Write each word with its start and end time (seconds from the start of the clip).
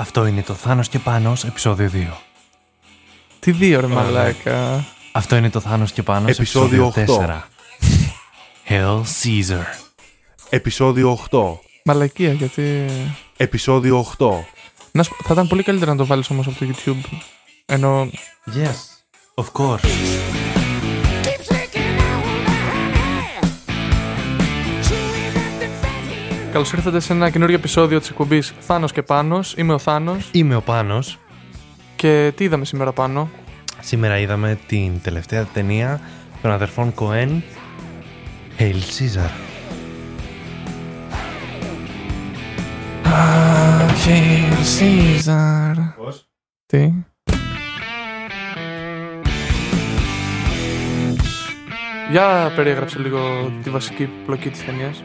Αυτό 0.00 0.26
είναι 0.26 0.42
το 0.42 0.54
Θάνος 0.54 0.88
και 0.88 0.98
Πάνος 0.98 1.44
επεισόδιο 1.44 1.90
2. 1.94 2.16
Τι 3.40 3.50
δύο 3.50 3.80
ρε 3.80 3.86
μαλάκα. 3.86 4.84
Αυτό 5.12 5.36
είναι 5.36 5.50
το 5.50 5.60
Θάνος 5.60 5.92
και 5.92 6.02
Πάνος 6.02 6.30
Επεισόδιο 6.30 6.92
επεισόδιο 6.96 7.44
8. 8.66 8.68
4. 8.68 8.72
Hell 8.72 9.02
Caesar. 9.22 9.64
Επεισόδιο 10.48 11.18
8. 11.30 11.58
Μαλακία 11.84 12.32
γιατί... 12.32 12.86
Επεισόδιο 13.36 14.06
8. 14.18 14.28
Να 14.90 15.02
σου 15.02 15.10
πω, 15.16 15.24
θα 15.24 15.32
ήταν 15.32 15.48
πολύ 15.48 15.62
καλύτερα 15.62 15.90
να 15.90 15.96
το 15.96 16.06
βάλεις 16.06 16.30
όμως 16.30 16.46
από 16.46 16.58
το 16.58 16.66
YouTube. 16.70 17.16
Ενώ 17.66 18.10
Yes. 18.54 19.44
Of 19.44 19.46
course. 19.52 20.39
Καλώς 26.60 26.78
ήρθατε 26.78 27.00
σε 27.00 27.12
ένα 27.12 27.30
καινούργιο 27.30 27.56
επεισόδιο 27.56 27.98
της 27.98 28.08
εκπομπής 28.08 28.54
Θάνος 28.60 28.92
και 28.92 29.02
Πάνος. 29.02 29.54
Είμαι 29.56 29.72
ο 29.72 29.78
Θάνος 29.78 30.28
Είμαι 30.32 30.54
ο 30.54 30.60
Πάνος. 30.60 31.18
και 31.96 32.32
τι 32.36 32.44
είδαμε 32.44 32.64
σήμερα 32.64 32.92
πάνω. 32.92 33.30
Σήμερα 33.80 34.18
είδαμε 34.18 34.58
την 34.66 35.02
τελευταία 35.02 35.44
ταινία 35.44 36.00
των 36.42 36.50
αδερφών 36.50 36.94
Κοέν 36.94 37.42
Hail 38.58 38.74
Caesar. 38.74 39.30
Hail 44.06 44.52
Caesar. 44.78 45.74
Πώς; 45.96 46.28
Τι; 46.66 46.92
Για 52.10 52.52
περιέγραψε 52.56 52.98
λίγο 52.98 53.52
τη 53.62 53.70
βασική 53.70 54.08
πλοκή 54.26 54.50
της 54.50 54.64
ταινίας. 54.64 55.02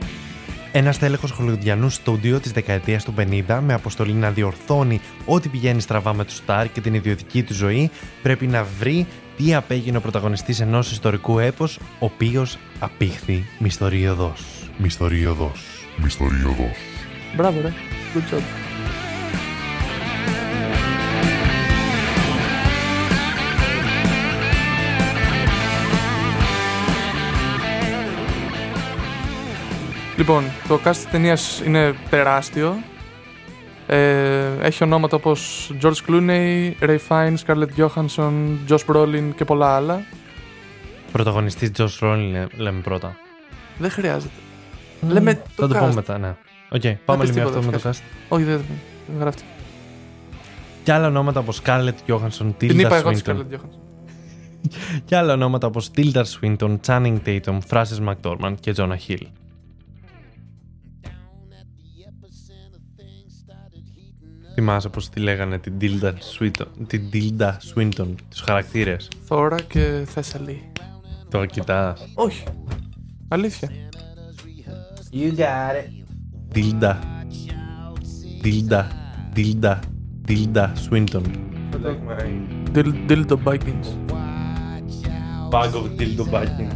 Ένα 0.78 0.94
τέλεχο 0.94 1.28
χολιγουδιανού 1.28 1.90
στούντιο 1.90 2.40
της 2.40 2.52
δεκαετίας 2.52 3.04
του 3.04 3.14
50, 3.18 3.60
με 3.62 3.74
αποστολή 3.74 4.14
να 4.14 4.32
διορθώνει 4.32 5.02
ό,τι 5.26 5.50
πηγαίνει 5.50 5.82
στραβά 5.82 6.14
με 6.14 6.26
του 6.26 6.32
Σταρ 6.32 6.72
και 6.72 6.82
την 6.82 6.94
ιδιωτική 6.94 7.44
του 7.44 7.54
ζωή, 7.54 7.92
πρέπει 8.22 8.48
να 8.48 8.64
βρει 8.80 9.08
τι 9.38 9.56
απέγινε 9.56 9.98
ο 9.98 10.02
πρωταγωνιστής 10.02 10.60
ενός 10.60 10.92
ιστορικού 10.92 11.40
έπος, 11.40 11.78
ο 11.78 12.06
οποίος 12.06 12.58
απήχθη 12.80 13.46
μυστοριωδό. 13.60 14.34
Μυστορίωδος. 14.78 15.88
Μυστορίωδος. 15.98 16.78
Μπράβο 17.36 17.62
ρε. 17.62 17.74
Good 18.14 18.34
job. 18.34 18.65
Λοιπόν, 30.18 30.44
το 30.68 30.80
cast 30.86 30.92
της 30.92 31.10
ταινίας 31.10 31.62
είναι 31.66 31.94
τεράστιο. 32.10 32.76
Ε, 33.88 34.52
έχει 34.62 34.84
ονόματα 34.84 35.16
όπως 35.16 35.72
George 35.82 35.98
Clooney, 36.08 36.72
Ralph 36.80 36.98
Fiennes, 37.08 37.36
Scarlett 37.46 37.68
Johansson, 37.78 38.34
Josh 38.70 38.86
Brolin 38.88 39.30
και 39.36 39.46
πολλά 39.46 39.76
άλλα. 39.76 40.02
Πρωταγωνιστής 41.12 41.72
Josh 41.72 41.90
Brolin, 42.00 42.48
λέμε 42.58 42.82
πρώτα. 42.82 43.16
Δεν 43.78 43.90
χρειάζεται. 43.90 44.34
Λέμε 45.08 45.34
θα 45.34 45.42
το 45.56 45.68
το 45.68 45.76
cast. 45.76 45.80
πούμε 45.80 45.94
μετά, 45.94 46.18
ναι. 46.18 46.36
Οκ, 46.70 46.82
πάμε 47.06 47.24
πεις 47.24 47.34
λίγο 47.34 47.50
τίποτα, 47.50 47.58
αυτό 47.58 47.60
με 47.62 47.72
το 47.72 47.76
ευχαριστώ. 47.76 48.06
cast. 48.06 48.26
Όχι, 48.28 48.44
δεν, 48.44 48.62
δεν 49.08 49.20
γράφει. 49.20 49.38
Και 50.84 50.94
άλλα 50.94 51.08
ονόματα 51.08 51.40
όπως 51.40 51.62
Scarlett 51.66 51.94
Johansson, 52.08 52.54
Την 52.58 52.72
Tilda 52.72 52.80
είπα 52.80 52.96
εγώ 52.96 53.12
τη 53.12 53.22
Swinton. 53.26 53.30
Scarlett 53.32 53.54
Johansson. 53.56 53.80
Και 55.06 55.16
άλλα 55.16 55.34
ονόματα 55.34 55.68
όπως 55.68 55.92
Tilda 55.96 56.24
Swinton, 56.24 56.78
Channing 56.88 57.18
Tatum, 57.26 57.58
Frances 57.70 58.08
McDormand 58.08 58.54
και 58.60 58.74
Jonah 58.78 58.98
Hill. 59.08 59.22
Θυμάσαι 64.58 64.90
πως 64.90 65.10
τη 65.10 65.20
λέγανε 65.20 65.58
την 65.60 65.74
Tilda 65.82 66.12
Swinton, 66.12 66.66
την 66.88 67.10
Tilda 67.14 67.52
Swinton, 67.76 68.08
τους 68.30 68.42
χαρακτήρες. 68.42 69.08
Θώρα 69.26 69.62
και 69.62 70.04
Θεσσαλή. 70.06 70.72
Το 71.30 71.46
κοιτάς. 71.46 72.06
Όχι. 72.14 72.44
Αλήθεια. 73.28 73.70
You 75.14 75.38
got 75.38 75.76
it. 75.82 76.58
Tilda. 76.58 76.94
Tilda. 78.44 78.84
Tilda. 79.36 79.80
Tilda 80.28 80.72
Swinton. 80.90 81.24
Dil- 82.74 83.06
Dildo 83.10 83.36
Vikings. 83.48 83.88
Bag 85.54 85.72
of 85.80 85.86
Tilda 85.98 86.24
Biking. 86.34 86.72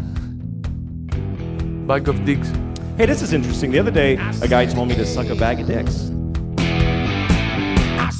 Bag 1.87 2.07
of 2.11 2.17
Dicks. 2.27 2.49
Hey, 2.97 3.05
this 3.11 3.21
is 3.25 3.31
interesting. 3.37 3.69
The 3.73 3.79
other 3.83 3.95
day, 4.03 4.11
a 4.45 4.47
guy 4.55 4.63
told 4.75 4.87
me 4.89 4.95
to 5.01 5.05
suck 5.15 5.29
a 5.35 5.37
bag 5.45 5.55
of 5.61 5.67
dicks. 5.73 5.97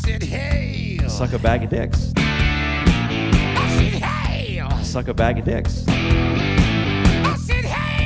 I 0.10 0.12
said, 0.12 0.24
hey. 0.24 0.98
Suck 1.08 1.34
a 1.34 1.38
bag 1.38 1.60
of 1.66 1.70
dicks. 1.70 2.00
I 2.16 3.66
said, 3.78 3.96
hey. 4.04 4.64
Suck 4.92 5.08
a 5.08 5.14
bag 5.14 5.36
of 5.38 5.46
dicks. 5.46 5.74
I 5.88 7.36
said, 7.48 7.66
hey. 7.66 8.00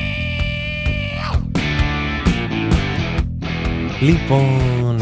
Λοιπόν, 4.02 5.02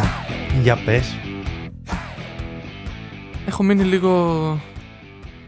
για 0.61 0.75
πες. 0.85 1.15
Έχω 3.47 3.63
μείνει 3.63 3.83
λίγο... 3.83 4.61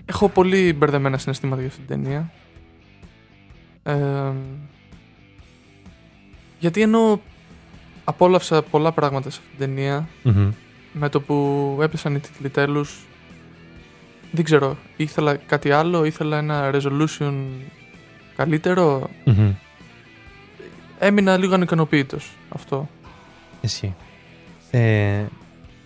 Έχω 0.06 0.30
πολύ 0.30 0.74
μπερδεμένα 0.74 1.18
συναισθήματα 1.18 1.62
για 1.62 1.69
αυτή 1.69 1.81
την 1.81 2.02
ταινία. 2.02 2.31
Ε, 3.84 4.31
γιατί 6.59 6.81
ενώ 6.81 7.22
απόλαυσα 8.03 8.62
πολλά 8.62 8.92
πράγματα 8.92 9.30
σε 9.30 9.40
αυτή 9.42 9.56
την 9.58 9.66
ταινία, 9.68 10.08
Μμμ. 10.24 10.52
Με 10.94 11.09
το 11.09 11.22
που 11.22 11.78
έπεσαν 11.81 12.16
οι 12.16 12.20
τίτλοι 12.20 12.50
τέλους, 12.50 13.00
δεν 14.31 14.44
ξέρω, 14.44 14.78
ήθελα 14.98 15.36
κάτι 15.36 15.72
άλλο, 15.72 16.06
ήθελα 16.06 16.38
ένα 16.38 16.72
resolution 16.74 17.34
καλύτερο. 18.36 19.09
Μμμ. 19.26 19.54
Έμεινα 21.00 21.38
λίγο 21.38 21.54
ανικανοποίητος 21.54 22.31
αυτό. 22.50 22.90
Εσύ. 23.62 23.96
Ε, 24.72 25.24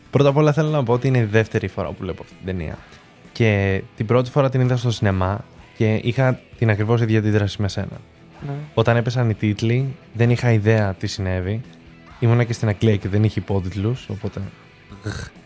πρώτα 0.10 0.30
απ' 0.30 0.38
όλα 0.38 0.54
θέλω 0.54 0.70
να 0.70 0.84
πω 0.84 0.94
ότι 0.94 1.08
είναι 1.08 1.18
η 1.18 1.24
δεύτερη 1.24 1.68
φορά 1.68 1.88
που 1.88 1.96
βλέπω 2.00 2.22
αυτή 2.24 2.36
την 2.36 2.46
ταινία. 2.46 2.78
Και 3.32 3.82
την 3.96 4.06
πρώτη 4.06 4.30
φορά 4.30 4.50
την 4.50 4.62
είδα 4.62 4.78
στο 4.78 4.92
σινεμά 4.92 5.46
και 5.78 5.94
είχα 6.04 6.40
την 6.58 6.70
ακριβώς 6.70 7.02
ίδια 7.02 7.20
αντίδραση 7.20 7.62
με 7.62 7.68
σένα. 7.68 8.02
Ναι. 8.48 8.54
Όταν 8.74 8.96
έπεσαν 8.96 9.30
οι 9.30 9.34
τίτλοι, 9.34 9.96
δεν 10.14 10.30
είχα 10.30 10.52
ιδέα 10.52 10.94
τι 10.94 11.08
συνέβη. 11.08 11.62
Ήμουνα 12.20 12.44
και 12.44 12.54
στην 12.54 12.68
Αγγλία 12.68 12.96
και 12.96 13.08
δεν 13.08 13.24
είχε 13.24 13.40
υπότιτλους, 13.40 14.10
οπότε... 14.10 14.42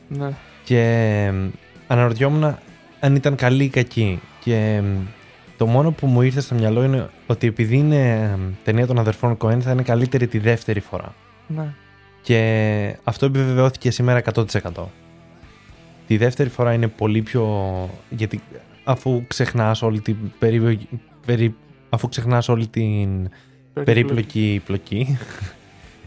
ναι. 0.08 0.30
Και 0.64 0.80
εμ, 1.28 1.50
αναρωτιόμουν 1.88 2.56
αν 3.00 3.16
ήταν 3.16 3.36
καλή 3.36 3.64
ή 3.64 3.70
κακή. 3.70 4.20
Και 4.40 4.56
εμ, 4.76 4.86
το 5.58 5.66
μόνο 5.66 5.92
που 5.92 6.08
μου 6.08 6.22
ήρθε 6.22 6.42
στο 6.42 6.56
μυαλό 6.56 6.84
είναι 6.84 7.10
ότι 7.28 7.48
επειδή 7.48 7.76
είναι 7.78 8.30
εμ, 8.34 8.40
ταινία 8.64 8.88
των 8.88 9.00
αδερφών 9.00 9.38
Κοέν 9.38 9.62
θα 9.62 9.72
είναι 9.72 9.82
καλύτερη 9.82 10.28
τη 10.28 10.38
δεύτερη 10.40 10.80
φορά. 10.80 11.14
ναι. 11.48 11.74
Και 12.24 12.96
αυτό 13.04 13.26
επιβεβαιώθηκε 13.26 13.92
σήμερα 13.92 14.22
100%. 14.34 14.44
Τη 16.08 16.18
δεύτερη 16.18 16.50
φορά 16.50 16.74
είναι 16.74 16.88
πολύ 16.88 17.22
πιο... 17.22 17.46
Γιατί 18.10 18.42
αφού 18.84 19.24
ξεχνάς 19.28 19.82
όλη 19.82 20.00
την 20.00 20.16
περίπλοκη... 20.40 20.88
περί- 21.26 21.54
Αφού 21.90 22.10
ξεχνάς 22.10 22.50
όλη 22.50 22.68
την 22.68 23.30
περίπλοκη 23.84 24.62
πλοκή, 24.66 25.18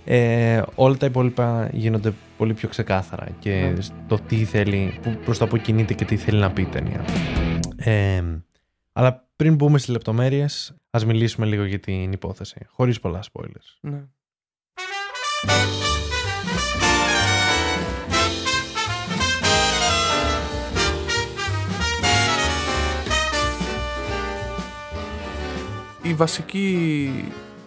ε, 0.05 0.63
όλα 0.75 0.97
τα 0.97 1.07
υπόλοιπα 1.07 1.69
γίνονται 1.73 2.13
πολύ 2.37 2.55
πιο 2.55 2.69
ξεκάθαρα 2.69 3.29
και 3.39 3.73
Ναι. 3.75 3.81
στο 3.81 4.19
τι 4.27 4.37
θέλει, 4.45 4.99
που- 5.03 5.19
προς 5.25 5.39
τα 5.39 5.47
που 5.47 5.57
κινείται 5.57 5.95
και 5.95 6.05
τι 6.05 6.17
θέλει 6.17 6.39
να 6.39 6.51
πει 6.51 6.63
η 6.63 6.67
ταινία. 6.67 7.05
Ε, 7.77 8.23
αλλά 8.93 9.29
πριν 9.37 9.55
μπούμε 9.55 9.79
στις 9.79 9.91
λεπτομέρειες, 9.91 10.75
ας 10.91 11.05
μιλήσουμε 11.05 11.47
λίγο 11.47 11.65
για 11.65 11.79
την 11.81 12.13
υπόθεση, 12.13 12.67
χωρίς 12.69 13.01
πολλά 13.01 13.21
spoilers. 13.33 13.77
ναι. 13.81 14.03
Η 26.03 26.15
βασική 26.15 27.11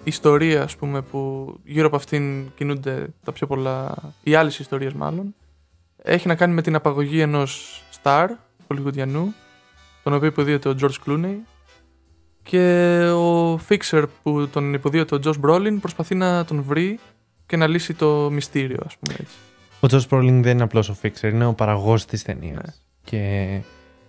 ιστορία, 0.07 0.63
ας 0.63 0.75
πούμε, 0.75 1.01
που 1.01 1.53
γύρω 1.63 1.87
από 1.87 1.95
αυτήν 1.95 2.51
κινούνται 2.55 3.07
τα 3.23 3.31
πιο 3.31 3.47
πολλά, 3.47 3.95
οι 4.23 4.35
άλλες 4.35 4.59
ιστορίες 4.59 4.93
μάλλον, 4.93 5.35
έχει 6.03 6.27
να 6.27 6.35
κάνει 6.35 6.53
με 6.53 6.61
την 6.61 6.75
απαγωγή 6.75 7.19
ενός 7.19 7.83
star, 8.01 8.27
χολιγουδιανού, 8.67 9.33
τον 10.03 10.13
οποίο 10.13 10.27
υποδίεται 10.27 10.69
ο 10.69 10.75
George 10.81 11.05
Clooney, 11.05 11.35
και 12.43 12.99
ο 13.09 13.59
Fixer 13.69 14.03
που 14.23 14.47
τον 14.47 14.73
υποδίεται 14.73 15.15
ο 15.15 15.19
Josh 15.23 15.39
Brolin 15.41 15.77
προσπαθεί 15.81 16.15
να 16.15 16.45
τον 16.45 16.61
βρει 16.61 16.99
και 17.45 17.57
να 17.57 17.67
λύσει 17.67 17.93
το 17.93 18.29
μυστήριο, 18.31 18.79
ας 18.85 18.97
πούμε 18.97 19.17
έτσι. 19.19 19.35
Ο 19.79 19.87
Τζος 19.87 20.07
Brolin 20.09 20.39
δεν 20.41 20.51
είναι 20.51 20.63
απλώς 20.63 20.89
ο 20.89 20.95
Fixer, 21.01 21.29
είναι 21.31 21.45
ο 21.45 21.53
παραγωγός 21.53 22.05
της 22.05 22.23
ταινίας. 22.23 22.53
Ναι. 22.53 22.73
Και 23.03 23.61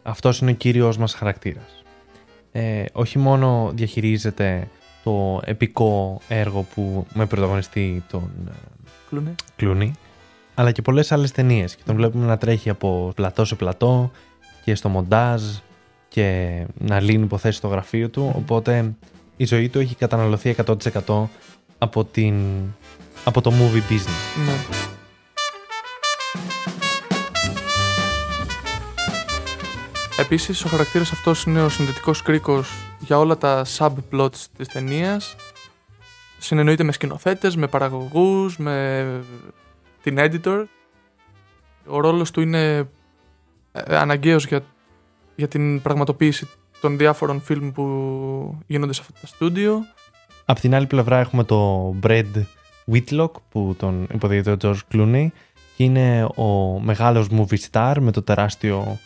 αυτός 0.02 0.40
είναι 0.40 0.50
ο 0.50 0.54
κύριος 0.54 0.98
μας 0.98 1.14
χαρακτήρας. 1.14 1.82
Ε, 2.52 2.84
όχι 2.92 3.18
μόνο 3.18 3.70
διαχειρίζεται 3.74 4.68
το 5.08 5.40
επικό 5.44 6.20
έργο 6.28 6.66
που 6.74 7.06
με 7.14 7.26
πρωταγωνιστεί 7.26 8.04
τον 8.10 8.30
ε, 8.48 8.52
Clooney. 9.10 9.34
Clooney, 9.60 9.90
αλλά 10.54 10.72
και 10.72 10.82
πολλές 10.82 11.12
άλλες 11.12 11.32
ταινίες. 11.32 11.76
Και 11.76 11.82
τον 11.86 11.96
βλέπουμε 11.96 12.26
να 12.26 12.38
τρέχει 12.38 12.70
από 12.70 13.12
πλατό 13.14 13.44
σε 13.44 13.54
πλατό 13.54 14.10
και 14.64 14.74
στο 14.74 14.88
μοντάζ 14.88 15.42
και 16.08 16.66
να 16.78 17.00
λύνει 17.00 17.24
υποθέσεις 17.24 17.56
στο 17.56 17.68
γραφείο 17.68 18.08
του. 18.08 18.32
Οπότε 18.36 18.94
η 19.36 19.44
ζωή 19.44 19.68
του 19.68 19.78
έχει 19.78 19.94
καταναλωθεί 19.94 20.54
100% 21.06 21.24
από, 21.78 22.04
την, 22.04 22.34
από 23.24 23.40
το 23.40 23.52
movie 23.52 23.92
business. 23.92 24.46
Ναι. 24.46 24.87
Επίσης, 30.30 30.64
ο 30.64 30.68
χαρακτήρας 30.68 31.12
αυτός 31.12 31.44
είναι 31.44 31.62
ο 31.62 31.68
συνδετικός 31.68 32.22
κρίκος 32.22 32.70
για 32.98 33.18
όλα 33.18 33.38
τα 33.38 33.64
subplots 33.76 34.44
της 34.56 34.68
ταινίας. 34.68 35.36
Συνεννοείται 36.38 36.82
με 36.82 36.92
σκηνοθέτες, 36.92 37.56
με 37.56 37.66
παραγωγούς, 37.66 38.56
με 38.56 39.06
την 40.02 40.16
editor. 40.18 40.64
Ο 41.86 42.00
ρόλος 42.00 42.30
του 42.30 42.40
είναι 42.40 42.76
ε, 43.72 43.96
αναγκαίος 43.96 44.46
για, 44.46 44.60
για 45.36 45.48
την 45.48 45.82
πραγματοποίηση 45.82 46.48
των 46.80 46.98
διάφορων 46.98 47.40
φιλμ 47.40 47.72
που 47.72 47.84
γίνονται 48.66 48.92
σε 48.92 49.00
αυτά 49.00 49.20
τα 49.20 49.26
στούντιο. 49.26 49.80
Απ' 50.44 50.60
την 50.60 50.74
άλλη 50.74 50.86
πλευρά 50.86 51.18
έχουμε 51.18 51.44
το 51.44 51.90
Brad 52.02 52.42
Whitlock 52.92 53.32
που 53.48 53.74
τον 53.78 54.06
υποδίεται 54.14 54.50
ο 54.50 54.56
George 54.62 54.80
Clooney 54.92 55.26
και 55.76 55.84
είναι 55.84 56.24
ο 56.34 56.80
μεγάλος 56.80 57.26
movie 57.30 57.58
star 57.70 57.96
με 58.00 58.12
το 58.12 58.22
τεράστιο 58.22 58.98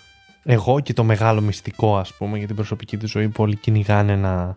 εγώ 0.44 0.80
και 0.80 0.92
το 0.92 1.04
μεγάλο 1.04 1.40
μυστικό 1.40 1.96
ας 1.96 2.14
πούμε 2.14 2.38
για 2.38 2.46
την 2.46 2.56
προσωπική 2.56 2.96
του 2.96 3.08
ζωή 3.08 3.28
που 3.28 3.42
όλοι 3.42 3.56
κυνηγάνε 3.56 4.16
να 4.16 4.56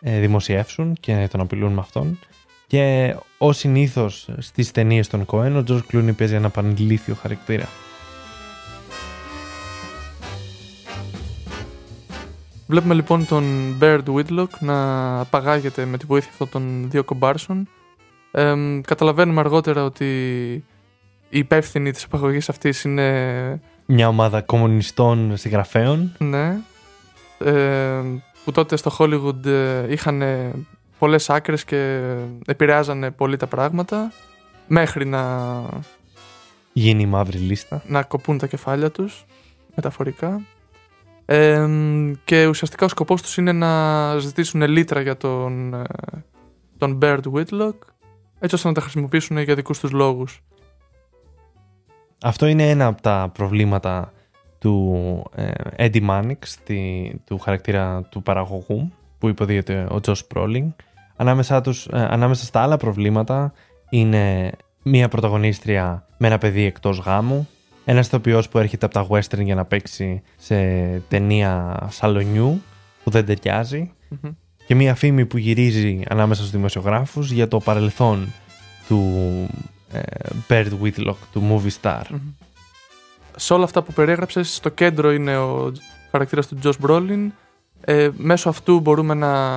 ε, 0.00 0.20
δημοσιεύσουν 0.20 0.96
και 1.00 1.28
τον 1.30 1.40
απειλούν 1.40 1.72
με 1.72 1.80
αυτόν 1.80 2.18
και 2.66 3.16
ω 3.38 3.52
συνήθως 3.52 4.28
στις 4.38 4.70
ταινίες 4.70 5.08
των 5.08 5.24
Coen 5.26 5.52
ο 5.56 5.64
George 5.68 5.82
Clooney 5.92 6.16
παίζει 6.16 6.34
ένα 6.34 6.50
πανηλήθιο 6.50 7.14
χαρακτήρα. 7.14 7.68
Βλέπουμε 12.66 12.94
λοιπόν 12.94 13.26
τον 13.26 13.44
Baird 13.80 14.02
Whitlock 14.06 14.48
να 14.58 15.20
απαγάγεται 15.20 15.84
με 15.84 15.98
τη 15.98 16.06
βοήθεια 16.06 16.30
αυτών 16.30 16.48
των 16.48 16.90
δύο 16.90 17.04
κομπάρσων. 17.04 17.68
Εμ, 18.30 18.80
καταλαβαίνουμε 18.80 19.40
αργότερα 19.40 19.84
ότι 19.84 20.04
η 21.28 21.38
υπεύθυνη 21.38 21.90
της 21.90 22.04
απαγωγής 22.04 22.48
αυτής 22.48 22.84
είναι 22.84 23.60
Μια 23.86 24.08
ομάδα 24.08 24.40
κομμουνιστών 24.40 25.36
συγγραφέων 25.36 26.12
Ναι. 26.18 26.58
Ε, 27.38 28.00
που 28.44 28.52
τότε 28.52 28.76
στο 28.76 28.96
Hollywood 28.98 29.46
ε, 29.46 29.92
είχαν 29.92 30.22
πολλές 30.98 31.30
άκρες 31.30 31.64
και 31.64 32.10
επηρεάζανε 32.46 33.10
πολύ 33.10 33.36
τα 33.36 33.46
πράγματα 33.46 34.12
μέχρι 34.66 35.06
να, 35.06 35.62
γίνει 36.72 37.02
η 37.02 37.06
μαύρη 37.06 37.38
λίστα. 37.38 37.82
να 37.86 38.02
κοπούν 38.02 38.38
τα 38.38 38.46
κεφάλια 38.46 38.90
τους 38.90 39.24
μεταφορικά. 39.74 40.40
Ε, 41.24 41.68
και 42.24 42.46
ουσιαστικά 42.46 42.84
ο 42.84 42.88
σκοπός 42.88 43.22
τους 43.22 43.36
είναι 43.36 43.52
να 43.52 44.18
ζητήσουν 44.18 44.62
λίτρα 44.62 45.00
για 45.00 45.16
τον, 45.16 45.74
ε, 45.74 45.84
τον 46.78 46.98
Baird 47.02 47.22
Whitlock 47.32 47.74
έτσι 48.38 48.54
ώστε 48.54 48.68
να 48.68 48.74
τα 48.74 48.80
χρησιμοποιήσουν 48.80 49.38
για 49.38 49.54
δικούς 49.54 49.78
τους 49.78 49.90
λόγους. 49.90 50.42
Αυτό 52.22 52.46
είναι 52.46 52.68
ένα 52.68 52.86
από 52.86 53.02
τα 53.02 53.30
προβλήματα 53.32 54.12
του 54.58 55.24
ε, 55.34 55.50
Eddie 55.76 56.08
Mannix, 56.10 56.38
τη, 56.64 57.10
του 57.26 57.38
χαρακτήρα 57.38 58.02
του 58.02 58.22
παραγωγού 58.22 58.92
που 59.18 59.28
υποδίεται 59.28 59.86
ο 59.90 60.00
Josh 60.06 60.20
Brolin. 60.34 60.66
Ανάμεσα, 61.16 61.60
τους, 61.60 61.86
ε, 61.86 62.06
ανάμεσα 62.10 62.44
στα 62.44 62.60
άλλα 62.60 62.76
προβλήματα 62.76 63.52
είναι 63.90 64.52
μία 64.82 65.08
πρωταγωνίστρια 65.08 66.06
με 66.16 66.26
ένα 66.26 66.38
παιδί 66.38 66.64
εκτός 66.64 66.98
γάμου, 66.98 67.48
ένας 67.84 68.06
ηθοποιός 68.06 68.48
που 68.48 68.58
έρχεται 68.58 68.86
από 68.86 68.94
τα 68.94 69.06
western 69.10 69.44
για 69.44 69.54
να 69.54 69.64
παίξει 69.64 70.22
σε 70.36 70.56
ταινία 71.08 71.78
σαλονιού 71.90 72.62
που 73.04 73.10
δεν 73.10 73.26
ταιριάζει 73.26 73.92
Μμμ. 74.08 74.30
και 74.66 74.74
μία 74.74 74.94
φήμη 74.94 75.26
που 75.26 75.38
γυρίζει 75.38 76.02
ανάμεσα 76.08 76.40
στους 76.40 76.52
δημοσιογράφους 76.52 77.30
για 77.30 77.48
το 77.48 77.58
παρελθόν 77.58 78.32
του 78.88 79.00
ε, 79.81 79.81
Bird 80.48 80.70
Whitlock, 80.82 81.16
του 81.32 81.62
movie 81.64 81.82
star. 81.82 82.02
Μμμ. 82.10 82.18
Σε 83.36 83.52
όλα 83.52 83.64
αυτά 83.64 83.82
που 83.82 83.92
περιέγραψες, 83.92 84.54
στο 84.54 84.68
κέντρο 84.68 85.12
είναι 85.12 85.36
ο 85.36 85.72
χαρακτήρας 86.10 86.46
του 86.46 86.58
Josh 86.62 86.86
Brolin. 86.86 87.26
Ε, 87.84 88.08
μέσω 88.16 88.48
αυτού 88.48 88.80
μπορούμε 88.80 89.14
να, 89.14 89.56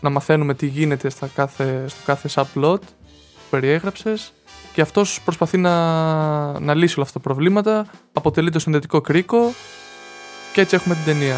να 0.00 0.10
μαθαίνουμε 0.10 0.54
τι 0.54 0.66
γίνεται 0.66 1.08
στα 1.08 1.26
κάθε, 1.26 1.84
στο 1.88 2.00
κάθε 2.04 2.28
subplot 2.34 2.80
που 2.80 3.46
περιέγραψες 3.50 4.32
και 4.72 4.80
αυτός 4.80 5.20
προσπαθεί 5.24 5.58
να, 5.58 6.60
να 6.60 6.74
λύσει 6.74 6.94
όλα 6.94 7.06
αυτά 7.06 7.18
τα 7.18 7.24
προβλήματα, 7.24 7.86
αποτελεί 8.12 8.50
το 8.50 8.58
συνδετικό 8.58 9.00
κρίκο 9.00 9.52
και 10.52 10.60
έτσι 10.60 10.74
έχουμε 10.74 10.94
την 10.94 11.04
ταινία. 11.04 11.36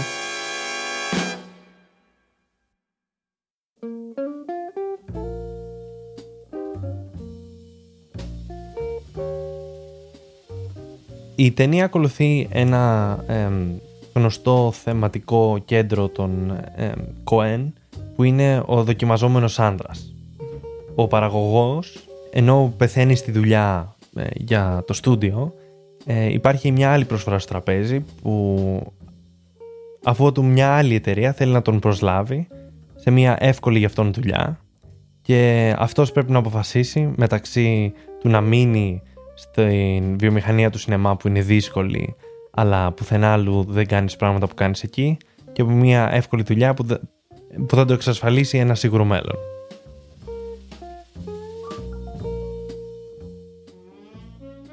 Η 11.42 11.50
ταινία 11.50 11.84
ακολουθεί 11.84 12.48
ένα 12.50 13.18
εμ, 13.26 13.70
γνωστό 14.14 14.72
θεματικό 14.72 15.58
κέντρο 15.64 16.08
των 16.08 16.58
εμ, 16.76 16.92
Coen 17.30 17.66
που 18.16 18.22
είναι 18.22 18.62
ο 18.66 18.84
δοκιμαζόμενος 18.84 19.58
άνδρας. 19.58 20.14
Ο 20.94 21.06
παραγωγός, 21.06 22.08
ενώ 22.32 22.74
πεθαίνει 22.76 23.14
στη 23.14 23.30
δουλειά 23.30 23.96
ε, 24.16 24.24
για 24.34 24.84
το 24.86 24.92
στούντιο, 24.92 25.54
ε, 26.04 26.32
υπάρχει 26.32 26.70
μια 26.70 26.92
άλλη 26.92 27.04
προσφορά 27.04 27.38
στο 27.38 27.48
τραπέζι 27.48 28.04
που 28.22 28.92
αφού 30.04 30.32
του 30.32 30.44
μια 30.44 30.76
άλλη 30.76 30.94
εταιρεία 30.94 31.32
θέλει 31.32 31.52
να 31.52 31.62
τον 31.62 31.78
προσλάβει 31.78 32.48
σε 32.94 33.10
μια 33.10 33.36
εύκολη 33.40 33.78
για 33.78 33.86
αυτόν 33.86 34.12
δουλειά 34.12 34.60
και 35.22 35.74
αυτός 35.78 36.12
πρέπει 36.12 36.32
να 36.32 36.38
αποφασίσει 36.38 37.12
μεταξύ 37.16 37.92
του 38.20 38.28
να 38.28 38.40
μείνει 38.40 39.02
στην 39.42 40.18
βιομηχανία 40.18 40.70
του 40.70 40.78
σινεμά 40.78 41.16
που 41.16 41.28
είναι 41.28 41.40
δύσκολη 41.40 42.16
αλλά 42.50 42.92
πουθενά 42.92 43.32
άλλου 43.32 43.64
δεν 43.68 43.86
κάνεις 43.86 44.16
πράγματα 44.16 44.46
που 44.46 44.54
κάνεις 44.54 44.82
εκεί 44.82 45.16
και 45.52 45.62
από 45.62 45.70
μια 45.70 46.08
εύκολη 46.12 46.42
δουλειά 46.42 46.74
που, 46.74 46.82
δε- 46.82 46.98
που 47.66 47.74
θα 47.76 47.84
το 47.84 47.92
εξασφαλίσει 47.92 48.58
ένα 48.58 48.74
σίγουρο 48.74 49.04
μέλλον. 49.04 49.36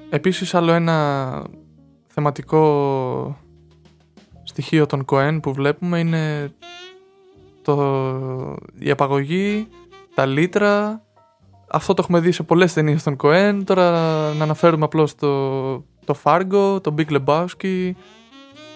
Επίσης 0.09 0.53
άλλο 0.53 0.71
ένα 0.71 1.43
θεματικό 2.07 3.37
στοιχείο 4.43 4.85
των 4.85 5.05
Coen 5.11 5.39
που 5.41 5.53
βλέπουμε 5.53 5.99
είναι 5.99 6.51
το, 7.61 8.55
η 8.79 8.89
απαγωγή, 8.89 9.67
τα 10.15 10.25
λίτρα. 10.25 11.03
Αυτό 11.71 11.93
το 11.93 12.01
έχουμε 12.01 12.19
δει 12.19 12.31
σε 12.31 12.43
πολλές 12.43 12.73
ταινίες 12.73 13.03
των 13.03 13.15
Coen. 13.23 13.61
Τώρα 13.63 13.91
να 14.33 14.43
αναφέρουμε 14.43 14.85
απλώς 14.85 15.15
το, 15.15 15.71
το 16.05 16.15
Fargo, 16.23 16.79
το 16.81 16.93
Big 16.97 17.19
Lebowski. 17.19 17.91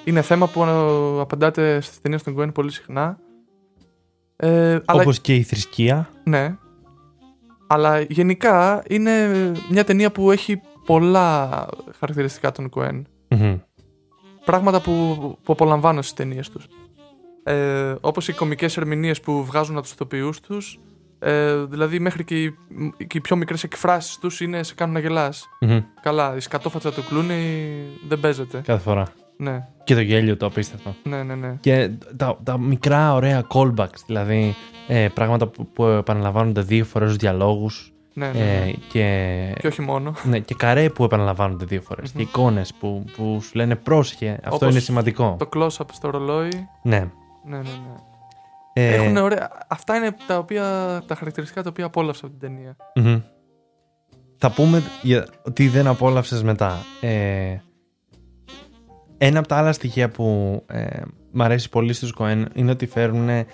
Είναι 0.04 0.22
θέμα 0.22 0.48
που 0.48 0.64
ε, 0.64 1.22
απαντάται 1.22 1.82
στις 1.82 2.02
ταινίες 2.02 2.24
των 2.24 2.36
Coen 2.40 2.54
πολύ 2.54 2.72
συχνά. 2.72 3.18
Ε, 4.36 4.80
αλλά 4.86 5.02
Όπως 5.02 5.20
και 5.20 5.36
η 5.36 5.44
θρησκεία. 5.44 6.10
ναι. 6.24 6.56
Αλλά 7.68 8.00
γενικά 8.00 8.84
είναι 8.88 9.12
μια 9.70 9.84
ταινία 9.84 10.12
που 10.12 10.32
έχει 10.32 10.62
πολλά 10.86 11.66
χαρακτηριστικά 12.00 12.52
των 12.52 12.70
Coen. 12.76 13.02
Μμμ. 13.30 13.58
Πράγματα 14.46 14.82
που, 14.82 14.92
που 15.44 15.54
απολαμβάνω 15.54 16.02
στις 16.02 16.14
ταινίες 16.14 16.50
τους. 16.50 16.68
Ε, 17.44 17.96
όπως 18.02 18.28
οι 18.28 18.34
κομικές 18.34 18.78
ερμηνείες 18.78 19.22
που 19.22 19.46
βγάζουν 19.46 19.74
από 19.74 19.84
τους 19.84 19.94
ηθοποιούς 19.94 20.40
τους. 20.40 20.80
Ε, 21.20 21.56
δηλαδή 21.64 22.00
μέχρι 22.00 22.24
και 22.24 22.44
οι, 22.44 22.56
και 23.08 23.18
οι 23.18 23.22
πιο 23.22 23.36
μικρές 23.36 23.64
εκφράσεις 23.64 24.18
τους 24.18 24.42
είναι 24.42 24.64
σε 24.64 24.74
κάνουν 24.74 24.94
να 24.94 25.00
γελάς. 25.00 25.50
Μμμ. 25.60 25.80
Καλά, 26.02 26.36
η 26.36 26.40
σκατόφατσα 26.40 26.92
του 26.94 27.04
Κλούνι 27.04 27.72
δεν 28.08 28.20
παίζεται. 28.20 28.62
Κάθε 28.66 28.82
φορά. 28.82 29.08
Ναι, 29.38 29.68
Και 29.84 29.94
το 29.96 30.02
γέλιο 30.02 30.38
το 30.38 30.46
απίστευτο. 30.46 30.96
ναι, 31.04 31.24
ναι. 31.24 31.36
ναι. 31.36 31.58
Και 31.60 31.90
τα, 32.18 32.38
τα 32.44 32.58
μικρά 32.60 33.14
ωραία 33.14 33.46
callbacks, 33.54 34.00
δηλαδή 34.06 34.56
ε, 34.88 35.08
πράγματα 35.14 35.48
που, 35.48 35.68
που 35.68 35.84
επαναλαμβάνονται 35.86 36.62
δύο 36.62 36.86
φορές 36.86 37.08
στους 37.10 37.22
διαλόγους 37.22 37.94
ναι, 38.14 38.28
ναι, 38.28 38.32
ναι. 38.40 38.66
ε, 38.70 38.74
και, 38.90 39.56
Και 39.60 39.68
όχι 39.68 39.82
μόνο. 39.82 40.14
ναι, 40.24 40.40
και 40.40 40.56
καρέ 40.56 40.90
που 40.90 41.04
επαναλαμβάνονται 41.04 41.66
δύο 41.66 41.82
φορές 41.82 42.12
και 42.12 42.22
εικόνες 42.22 42.74
που, 42.80 43.06
που 43.18 43.40
σου 43.42 43.52
λένε 43.54 43.76
πρόσχε, 43.76 44.40
αυτό 44.44 44.56
Όπως 44.56 44.70
είναι 44.72 44.80
σημαντικό. 44.80 45.36
Το 45.40 45.50
close-up 45.54 45.86
στο 45.92 46.10
ρολόι. 46.10 46.68
Ναι. 46.82 47.00
Ναι, 47.46 47.58
ναι, 47.58 47.58
ναι. 47.58 47.96
Ε, 48.74 48.94
Έχουν 48.96 49.18
ωραία... 49.18 49.52
Αυτά 49.68 49.96
είναι 49.96 50.16
τα, 50.28 50.38
οποία, 50.38 50.64
τα 51.08 51.16
χαρακτηριστικά 51.16 51.64
τα 51.64 51.70
οποία 51.70 51.86
απόλαυσα 51.86 52.26
από 52.26 52.36
την 52.40 52.50
ταινία. 52.50 52.76
μμμ. 52.96 53.22
Θα 54.38 54.52
πούμε 54.52 54.84
για 55.02 55.26
τι 55.54 55.68
δεν 55.68 55.88
απόλαυσες 55.88 56.44
μετά. 56.44 56.78
Ε, 57.02 57.58
ένα 59.18 59.40
από 59.40 59.48
τα 59.48 59.58
άλλα 59.58 59.72
στοιχεία 59.74 60.10
που 60.10 60.64
ε, 60.68 61.02
μ' 61.32 61.42
αρέσει 61.42 61.70
πολύ 61.70 61.94
στους 61.94 62.14
Coen 62.20 62.46
είναι 62.54 62.72
ότι 62.72 62.86
φέρνουν 62.86 63.30
ε, 63.30 63.46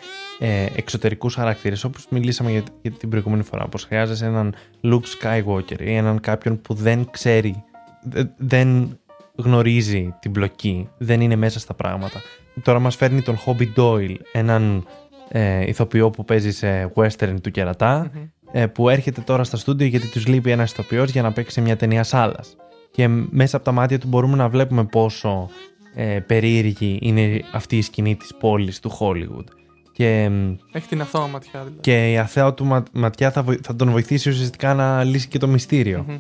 εξωτερικούς 0.76 1.36
χαρακτήρες 1.36 1.84
όπως 1.84 2.06
μιλήσαμε 2.10 2.52
για, 2.52 2.64
για 2.82 2.92
την 2.92 3.10
προηγούμενη 3.10 3.44
φορά 3.44 3.68
πως 3.68 3.84
χρειάζεσαι 3.84 4.26
έναν 4.26 4.54
Luke 4.84 5.02
Skywalker 5.22 5.80
ή 5.80 5.96
έναν 5.96 6.20
κάποιον 6.20 6.62
που 6.62 6.74
δεν 6.74 7.08
ξέρει 7.12 7.64
δε- 8.04 8.24
δεν 8.38 9.00
γνωρίζει 9.36 10.16
την 10.20 10.32
πλοκή, 10.32 10.90
δεν 10.98 11.22
είναι 11.22 11.36
μέσα 11.36 11.60
στα 11.60 11.74
πράγματα. 11.74 12.22
Τώρα 12.64 12.80
μας 12.80 12.96
φέρνει 12.96 13.22
τον 13.22 13.38
Hobby 13.46 13.68
Doyle, 13.76 14.16
έναν 14.32 14.86
ε, 15.30 15.68
ηθοποιό 15.68 16.10
που 16.10 16.26
παίζει 16.26 16.52
σε 16.52 16.92
western 16.96 17.36
του 17.42 17.52
κερατα 17.52 18.12
Μμμ. 18.14 18.22
ε, 18.52 18.68
που 18.68 18.90
έρχεται 18.90 19.22
τώρα 19.22 19.44
στα 19.44 19.58
στούντιο 19.58 19.88
γιατί 19.88 20.08
τους 20.08 20.28
λείπει 20.28 20.52
ένας 20.52 20.72
ηθοποιός 20.72 21.12
για 21.12 21.22
να 21.22 21.32
παίξει 21.32 21.54
σε 21.54 21.62
μια 21.62 21.76
ταινία 21.76 22.04
σάλας. 22.04 22.56
Και 22.92 23.08
μέσα 23.30 23.56
από 23.56 23.66
τα 23.66 23.72
μάτια 23.72 24.00
του 24.00 24.08
μπορούμε 24.08 24.36
να 24.38 24.50
βλέπουμε 24.50 24.84
πόσο 24.84 25.50
ε, 25.96 26.20
περίεργη 26.20 27.00
είναι 27.02 27.42
αυτή 27.54 27.78
η 27.78 27.82
σκηνή 27.82 28.16
της 28.16 28.34
πόλης 28.40 28.80
του 28.80 28.98
Hollywood. 29.00 29.44
Και, 29.94 30.30
μ, 30.30 30.54
Έχει 30.72 30.88
την 30.88 31.02
αθώα 31.02 31.28
ματιά 31.28 31.60
δηλαδή. 31.60 31.78
και 31.82 32.12
η 32.12 32.18
αθέα 32.18 32.54
του 32.54 32.66
μα- 32.66 32.84
ματιά 32.94 33.32
θα, 33.32 33.44
βοη- 33.44 33.60
θα 33.66 33.76
τον 33.76 33.90
βοηθήσει 33.92 34.30
ουσιαστικά 34.30 34.74
να 34.74 35.04
λύσει 35.04 35.28
και 35.28 35.38
το 35.38 35.48
μυστήριο. 35.48 36.06
Μμμ. 36.08 36.18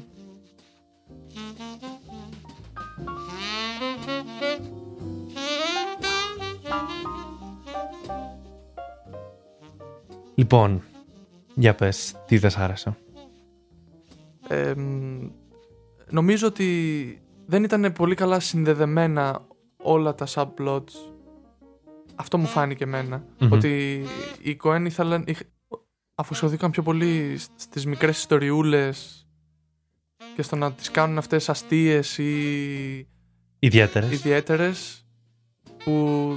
Λοιπόν, 10.39 10.83
για 11.53 11.75
πες, 11.75 12.15
τι 12.25 12.37
δεν 12.37 12.49
σ' 12.49 12.57
άρεσε. 12.57 12.97
Ε, 14.47 14.73
μ, 14.75 15.27
νομίζω 16.09 16.47
ότι 16.47 17.21
δεν 17.45 17.63
ήταν 17.63 17.91
πολύ 17.93 18.15
καλά 18.15 18.39
συνδεδεμένα 18.39 19.47
όλα 19.83 20.15
τα 20.15 20.27
subplots. 20.33 20.91
Αυτό 22.15 22.37
μου 22.37 22.45
φάνηκε 22.45 22.83
εμένα. 22.83 23.23
Μμμ. 23.39 23.51
Ότι 23.51 24.03
οι 24.41 24.57
Coen 24.63 24.83
ήθελαν, 24.85 25.23
είχ- 25.27 25.47
αφοσιωθήκαν 26.15 26.71
πιο 26.71 26.83
πολύ 26.83 27.37
σ- 27.37 27.51
στις 27.55 27.85
μικρές 27.85 28.17
ιστοριούλες 28.17 29.27
και 30.35 30.41
στο 30.41 30.55
να 30.55 30.71
τις 30.71 30.91
κάνουν 30.91 31.17
αυτές 31.17 31.49
αστείες 31.49 32.17
ή 32.17 33.07
Ιδιαίτερες. 33.59 34.11
ιδιαίτερες 34.11 35.05
που 35.83 36.29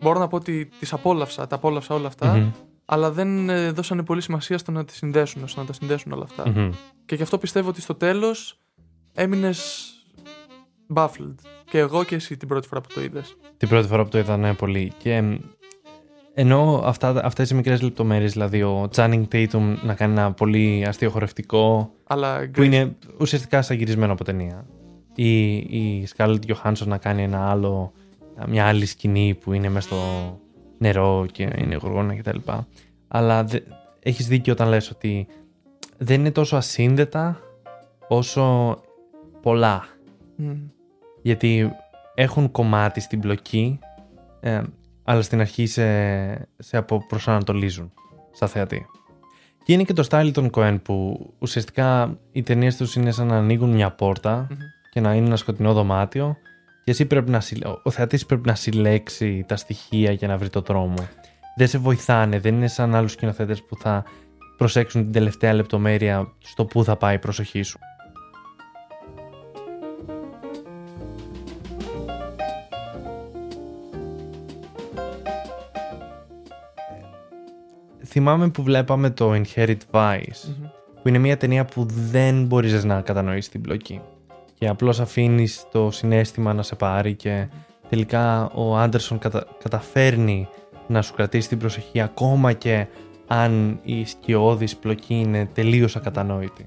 μπορώ 0.00 0.18
να 0.18 0.28
πω 0.28 0.36
ότι 0.36 0.68
τις 0.78 0.92
απόλαυσα, 0.92 1.46
τα 1.46 1.56
απόλαυσα 1.56 1.94
όλα 1.94 2.06
αυτά 2.06 2.36
Μμμ, 2.36 2.50
αλλά 2.92 3.10
δεν 3.10 3.48
ε, 3.48 3.70
δώσανε 3.70 4.02
πολύ 4.02 4.20
σημασία 4.20 4.58
στο 4.58 4.72
να 4.72 4.84
τις 4.84 4.96
συνδέσουν, 4.96 5.48
στο 5.48 5.60
να 5.60 5.66
τα 5.66 5.72
συνδέσουν 5.72 6.12
όλα 6.12 6.22
αυτά. 6.22 6.48
μμμ. 6.48 6.70
Και 7.06 7.14
γι' 7.14 7.22
αυτό 7.22 7.38
πιστεύω 7.38 7.68
ότι 7.68 7.80
στο 7.80 7.94
τέλος 7.94 8.58
έμεινες 9.14 9.90
baffled. 10.94 11.34
Και 11.70 11.78
εγώ 11.78 12.04
και 12.04 12.14
εσύ 12.14 12.36
την 12.36 12.48
πρώτη 12.48 12.68
φορά 12.68 12.80
που 12.80 12.88
το 12.94 13.02
είδες. 13.02 13.36
Την 13.56 13.68
πρώτη 13.68 13.86
φορά 13.86 14.02
που 14.02 14.08
το 14.08 14.18
είδα, 14.18 14.36
ναι, 14.36 14.54
πολύ. 14.54 14.92
Και 14.98 15.20
μ, 15.20 15.36
ενώ 16.34 16.82
αυτά, 16.84 17.24
αυτές 17.24 17.50
οι 17.50 17.54
μικρές 17.54 17.82
λεπτομέρειες, 17.82 18.32
δηλαδή 18.32 18.62
ο 18.62 18.88
Channing 18.94 19.24
Tatum 19.32 19.74
να 19.82 19.94
κάνει 19.94 20.12
ένα 20.12 20.32
πολύ 20.32 20.84
αστείο 20.88 21.10
χορευτικό, 21.10 21.92
Αλλά 22.06 22.50
που 22.52 22.62
είναι 22.62 22.96
ουσιαστικά 23.20 23.62
σαν 23.62 23.76
γυρισμένο 23.76 24.12
από 24.12 24.24
ταινία. 24.24 24.66
Ή 25.14 25.54
η 25.54 26.08
Scarlett 26.16 26.40
Johansson 26.46 26.86
να 26.86 26.98
κάνει 26.98 27.22
ένα 27.22 27.50
άλλο, 27.50 27.92
μια 28.48 28.66
άλλη 28.66 28.86
σκηνή 28.86 29.38
που 29.40 29.52
είναι 29.52 29.68
μέσα 29.68 29.86
στο 29.86 29.96
νερό 30.80 31.26
και 31.32 31.42
είναι 31.56 31.74
γοργόνα 31.74 32.16
κτλ. 32.16 32.38
Αλλά 33.08 33.44
δε, 33.44 33.58
έχεις 34.02 34.26
δίκιο 34.26 34.52
όταν 34.52 34.68
λες 34.68 34.90
ότι 34.90 35.26
δεν 35.98 36.20
είναι 36.20 36.30
τόσο 36.30 36.56
ασύνδετα 36.56 37.40
όσο 38.08 38.76
πολλά. 39.42 39.84
Μμ. 40.36 40.52
Γιατί 41.22 41.72
έχουν 42.14 42.50
κομμάτι 42.50 43.00
στην 43.00 43.20
πλοκή, 43.20 43.78
ε, 44.40 44.62
αλλά 45.04 45.22
στην 45.22 45.40
αρχή 45.40 45.66
σε, 45.66 45.84
σε 46.58 46.76
αποπροσανατολίζουν 46.76 47.92
σαν 48.30 48.48
θεατή. 48.48 48.86
Και 49.64 49.72
είναι 49.72 49.82
και 49.82 49.92
το 49.92 50.06
style 50.10 50.30
των 50.32 50.50
Coen 50.54 50.78
που 50.82 51.26
ουσιαστικά 51.38 52.18
οι 52.32 52.42
ταινίες 52.42 52.76
τους 52.76 52.94
είναι 52.94 53.10
σαν 53.10 53.26
να 53.26 53.36
ανοίγουν 53.36 53.70
μια 53.70 53.90
πόρτα 53.90 54.46
Μμμ. 54.50 54.56
και 54.90 55.00
να 55.00 55.14
είναι 55.14 55.26
ένα 55.26 55.36
σκοτεινό 55.36 55.72
δωμάτιο 55.72 56.36
και 56.84 56.90
εσύ 56.90 57.06
πρέπει 57.06 57.30
να, 57.30 57.40
συλλε- 57.40 57.78
ο 57.82 57.90
θεατής 57.90 58.26
πρέπει 58.26 58.48
να 58.48 58.54
συλλέξει 58.54 59.44
τα 59.48 59.56
στοιχεία 59.56 60.12
για 60.12 60.28
να 60.28 60.36
βρει 60.36 60.48
το 60.48 60.60
δρόμο. 60.60 61.08
Δεν 61.56 61.68
σε 61.68 61.78
βοηθάνε, 61.78 62.38
δεν 62.38 62.54
είναι 62.54 62.68
σαν 62.68 62.94
άλλους 62.94 63.12
σκηνοθέτες 63.12 63.62
που 63.62 63.76
θα 63.76 64.04
προσέξουν 64.56 65.02
την 65.02 65.12
τελευταία 65.12 65.54
λεπτομέρεια 65.54 66.32
στο 66.38 66.64
πού 66.64 66.84
θα 66.84 66.96
πάει 66.96 67.14
η 67.14 67.18
προσοχή 67.18 67.62
σου. 67.62 67.78
Θυμάμαι 78.04 78.50
που 78.50 78.62
βλέπαμε 78.62 79.10
το 79.10 79.32
Inherit 79.32 79.76
Vice 79.90 80.18
Μμμ. 80.46 80.66
που 81.02 81.08
είναι 81.08 81.18
μια 81.18 81.36
ταινία 81.36 81.64
που 81.64 81.86
δεν 81.88 82.44
μπορείς 82.44 82.84
να 82.84 83.00
κατανοήσεις 83.00 83.48
την 83.48 83.60
πλοκή 83.60 84.00
και 84.60 84.68
απλώς 84.68 85.00
αφήνεις 85.00 85.64
το 85.70 85.90
συνέστημα 85.90 86.54
να 86.54 86.62
σε 86.62 86.74
πάρει 86.74 87.14
και 87.14 87.48
τελικά 87.88 88.50
ο 88.50 88.76
Άντερσον 88.76 89.18
κατα- 89.18 89.46
καταφέρνει 89.62 90.48
να 90.86 91.02
σου 91.02 91.14
κρατήσει 91.14 91.48
την 91.48 91.58
προσοχή 91.58 92.00
ακόμα 92.00 92.52
και 92.52 92.86
αν 93.26 93.80
η 93.82 94.04
σκιώδης 94.04 94.76
πλοκή 94.76 95.14
είναι 95.14 95.46
τελείως 95.46 95.96
ακατανόητη. 95.96 96.64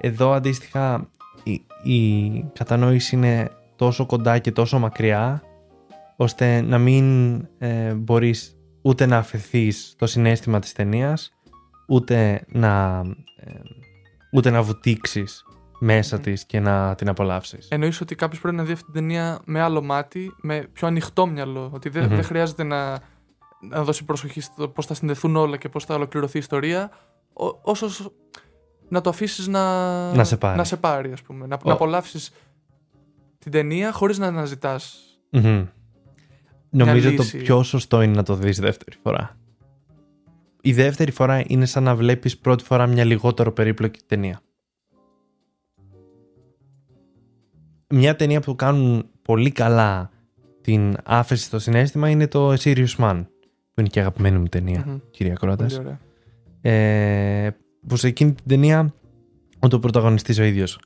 Εδώ 0.00 0.32
αντίστοιχα 0.32 1.08
η, 1.42 1.52
η 1.90 2.30
κατανόηση 2.52 3.16
είναι 3.16 3.50
τόσο 3.76 4.06
κοντά 4.06 4.38
και 4.38 4.52
τόσο 4.52 4.78
μακριά 4.78 5.42
ώστε 6.16 6.60
να 6.60 6.78
μην 6.78 7.34
ε, 7.58 7.94
μπορείς 7.94 8.56
ούτε 8.82 9.06
να 9.06 9.16
αφαιθείς 9.16 9.90
στο 9.90 10.06
συνέστημα 10.06 10.58
της 10.58 10.72
ταινίας, 10.72 11.32
ούτε 11.88 12.44
να, 12.48 13.02
ε, 13.36 13.52
ούτε 14.32 14.50
να 14.50 14.62
βουτήξεις 14.62 15.44
μέσα 15.84 16.16
Μμμ. 16.16 16.22
της 16.22 16.44
και 16.44 16.60
να 16.60 16.94
την 16.94 17.08
απολαύσεις. 17.08 17.68
Εννοείς 17.70 18.00
ότι 18.00 18.14
κάποιος 18.14 18.40
πρέπει 18.40 18.56
να 18.56 18.64
δει 18.64 18.72
αυτή 18.72 18.84
την 18.84 18.94
ταινία 18.94 19.40
με 19.44 19.60
άλλο 19.60 19.82
μάτι, 19.82 20.34
με 20.40 20.68
πιο 20.72 20.86
ανοιχτό 20.86 21.26
μυαλό. 21.26 21.70
Ότι 21.74 21.88
δεν, 21.88 22.04
Μμμ. 22.04 22.14
δεν 22.14 22.24
χρειάζεται 22.24 22.62
να, 22.62 22.98
να 23.68 23.82
δώσει 23.84 24.04
προσοχή 24.04 24.40
στο 24.40 24.68
πώς 24.68 24.86
θα 24.86 24.94
συνδεθούν 24.94 25.36
όλα 25.36 25.56
και 25.56 25.68
πώς 25.68 25.84
θα 25.84 25.94
ολοκληρωθεί 25.94 26.36
η 26.36 26.40
ιστορία. 26.40 26.90
Ό, 27.32 27.46
όσο 27.62 27.88
σ- 27.90 28.12
να 28.88 29.00
το 29.00 29.10
αφήσεις 29.10 29.46
να, 29.46 29.62
Να 30.14 30.24
σε 30.24 30.36
πάρει. 30.36 30.56
να 30.56 30.64
σε 30.64 30.76
πάρει, 30.76 31.12
ας 31.12 31.22
πούμε. 31.22 31.46
Να, 31.46 31.54
Ο- 31.54 31.68
να 31.68 31.72
απολαύσεις 31.72 32.30
την 33.38 33.52
ταινία 33.52 33.92
χωρίς 33.92 34.18
να 34.18 34.26
αναζητά. 34.26 34.80
Μμμ. 35.30 35.64
Νομίζω 36.70 37.08
το 37.14 37.22
λύση. 37.22 37.38
πιο 37.38 37.62
σωστό 37.62 38.02
είναι 38.02 38.14
να 38.14 38.22
το 38.22 38.34
δεις 38.34 38.58
δεύτερη 38.58 38.96
φορά. 39.02 39.36
Η 40.60 40.72
δεύτερη 40.72 41.10
φορά 41.10 41.42
είναι 41.46 41.66
σαν 41.66 41.82
να 41.82 41.94
βλέπεις 41.94 42.38
πρώτη 42.38 42.64
φορά 42.64 42.86
μια 42.86 43.04
λιγότερο 43.04 43.52
περίπλοκη 43.52 44.00
ταινία. 44.06 44.40
Μια 47.96 48.16
ταινία 48.16 48.40
που 48.40 48.56
κάνουν 48.56 49.08
πολύ 49.22 49.50
καλά 49.50 50.10
την 50.60 50.96
άφεση 51.04 51.44
στο 51.44 51.58
συνέστημα 51.58 52.08
είναι 52.08 52.28
το 52.28 52.52
A 52.52 52.56
Serious 52.56 52.96
Man, 52.98 53.24
που 53.74 53.80
είναι 53.80 53.88
και 53.88 54.00
αγαπημένη 54.00 54.38
μου 54.38 54.46
ταινία, 54.46 54.84
Μμμ. 54.86 54.98
κυρία 55.10 55.34
Κρότας. 55.34 55.76
Πολύ 55.76 55.86
ωραία. 55.86 56.74
Ε, 56.74 57.56
που 57.86 57.96
σε 57.96 58.06
εκείνη 58.06 58.32
την 58.32 58.44
ταινία 58.48 58.94
ο 59.58 59.68
το 59.68 59.78
πρωταγωνιστής 59.78 60.38
ο 60.38 60.42
ίδιος 60.42 60.78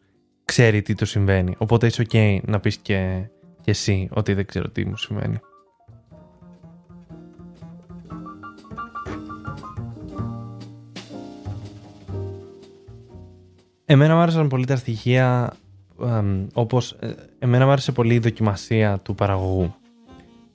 ξέρει 0.44 0.82
τι 0.82 0.94
του 0.94 1.06
συμβαίνει. 1.06 1.54
Οπότε 1.58 1.86
είσαι 1.86 2.06
ok 2.10 2.38
να 2.44 2.60
πεις 2.60 2.76
και, 2.76 3.28
και 3.60 3.70
εσύ 3.70 4.08
ότι 4.12 4.34
δεν 4.34 4.46
ξέρω 4.46 4.68
τι 4.68 4.84
μου 4.84 4.96
συμβαίνει. 4.96 5.38
Εμένα 13.84 14.14
μου 14.14 14.20
άρεσαν 14.20 14.48
πολύ 14.48 14.66
τα 14.66 14.76
στοιχεία 14.76 15.52
εμ, 15.52 15.67
όπως 16.52 16.92
ε, 16.92 17.14
εμένα 17.38 17.64
μου 17.64 17.70
άρεσε 17.70 17.92
πολύ 17.92 18.14
η 18.14 18.18
δοκιμασία 18.18 18.98
του 19.02 19.14
παραγωγού. 19.14 19.74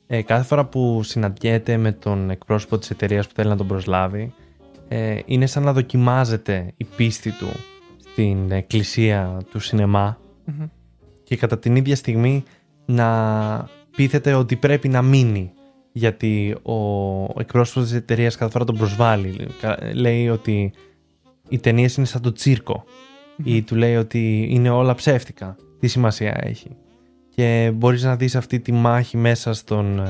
Ε, 0.07 0.21
κάθε 0.21 0.43
φορά 0.43 0.65
που 0.65 1.03
συναντιέται 1.03 1.77
με 1.77 1.91
τον 1.91 2.29
εκπρόσωπο 2.29 2.77
της 2.77 2.89
εταιρείας 2.89 3.27
που 3.27 3.33
θέλει 3.35 3.49
να 3.49 3.57
τον 3.57 3.67
προσλάβει 3.67 4.33
ε, 4.87 5.19
είναι 5.25 5.45
σαν 5.45 5.63
να 5.63 5.73
δοκιμάζεται 5.73 6.73
η 6.77 6.85
πίστη 6.95 7.31
του 7.31 7.47
στην 7.97 8.51
εκκλησία 8.51 9.41
του 9.51 9.59
σινεμά 9.59 10.17
Μμμ. 10.45 10.65
και 11.23 11.37
κατά 11.37 11.59
την 11.59 11.75
ίδια 11.75 11.95
στιγμή 11.95 12.43
να 12.85 13.67
πείθεται 13.95 14.33
ότι 14.33 14.55
πρέπει 14.55 14.87
να 14.89 15.01
μείνει 15.01 15.51
γιατί 15.91 16.55
ο 16.63 17.39
εκπρόσωπος 17.39 17.83
της 17.89 17.97
εταιρείας 17.97 18.35
κάθε 18.35 18.51
φορά 18.51 18.65
τον 18.65 18.77
προσβάλλει 18.77 19.47
Κα- 19.61 19.79
λέει 19.93 20.29
ότι 20.29 20.73
οι 21.49 21.59
ταινίες 21.59 21.95
είναι 21.95 22.05
σαν 22.05 22.21
το 22.21 22.31
τσίρκο 22.31 22.83
ή 23.43 23.61
του 23.61 23.75
λέει 23.75 23.95
ότι 23.95 24.47
είναι 24.51 24.69
όλα 24.69 24.95
ψεύτικα 24.95 25.55
τι 25.79 25.87
σημασία 25.87 26.37
έχει 26.43 26.69
και 27.29 27.71
μπορείς 27.75 28.03
να 28.03 28.15
δεις 28.15 28.35
αυτή 28.35 28.59
τη 28.59 28.71
μάχη 28.71 29.17
μέσα 29.17 29.53
στον 29.53 29.99
ε, 29.99 30.07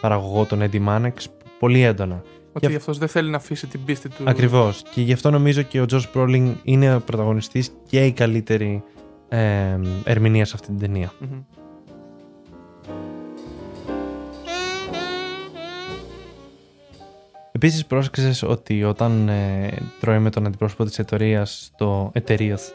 παραγωγό 0.00 0.44
τον 0.44 0.60
Eddie 0.62 0.86
Mannix 0.88 1.12
πολύ 1.58 1.82
έντονα 1.82 2.22
Ότι 2.52 2.66
Και- 2.66 2.76
αυτός 2.76 2.98
δεν 2.98 3.08
θέλει 3.08 3.30
να 3.30 3.36
αφήσει 3.36 3.66
την 3.66 3.84
πίστη 3.84 4.08
του. 4.08 4.24
Ακριβώς. 4.26 4.82
Και 4.94 5.00
γι' 5.00 5.12
αυτό 5.12 5.30
νομίζω 5.30 5.62
και 5.62 5.80
ο 5.80 5.84
Josh 5.90 6.02
Brolin 6.14 6.54
είναι 6.62 6.94
ο 6.94 7.00
πρωταγωνιστής 7.00 7.70
και 7.86 8.04
η 8.04 8.12
καλύτερη 8.12 8.82
ε, 9.28 9.78
ερμηνεία 10.04 10.44
σε 10.44 10.52
αυτή 10.54 10.66
την 10.66 10.78
ταινία. 10.78 11.12
Μμμ. 11.20 11.40
Επίσης 17.52 17.86
πρόσεξες 17.86 18.42
ότι 18.42 18.84
όταν 18.84 19.28
ε, 19.28 19.68
τρώει 20.00 20.18
με 20.18 20.30
τον 20.30 20.46
αντιπρόσωπο 20.46 20.84
της 20.84 20.98
εταιρείας 20.98 21.72
το 21.76 22.10
εταιρείας 22.14 22.72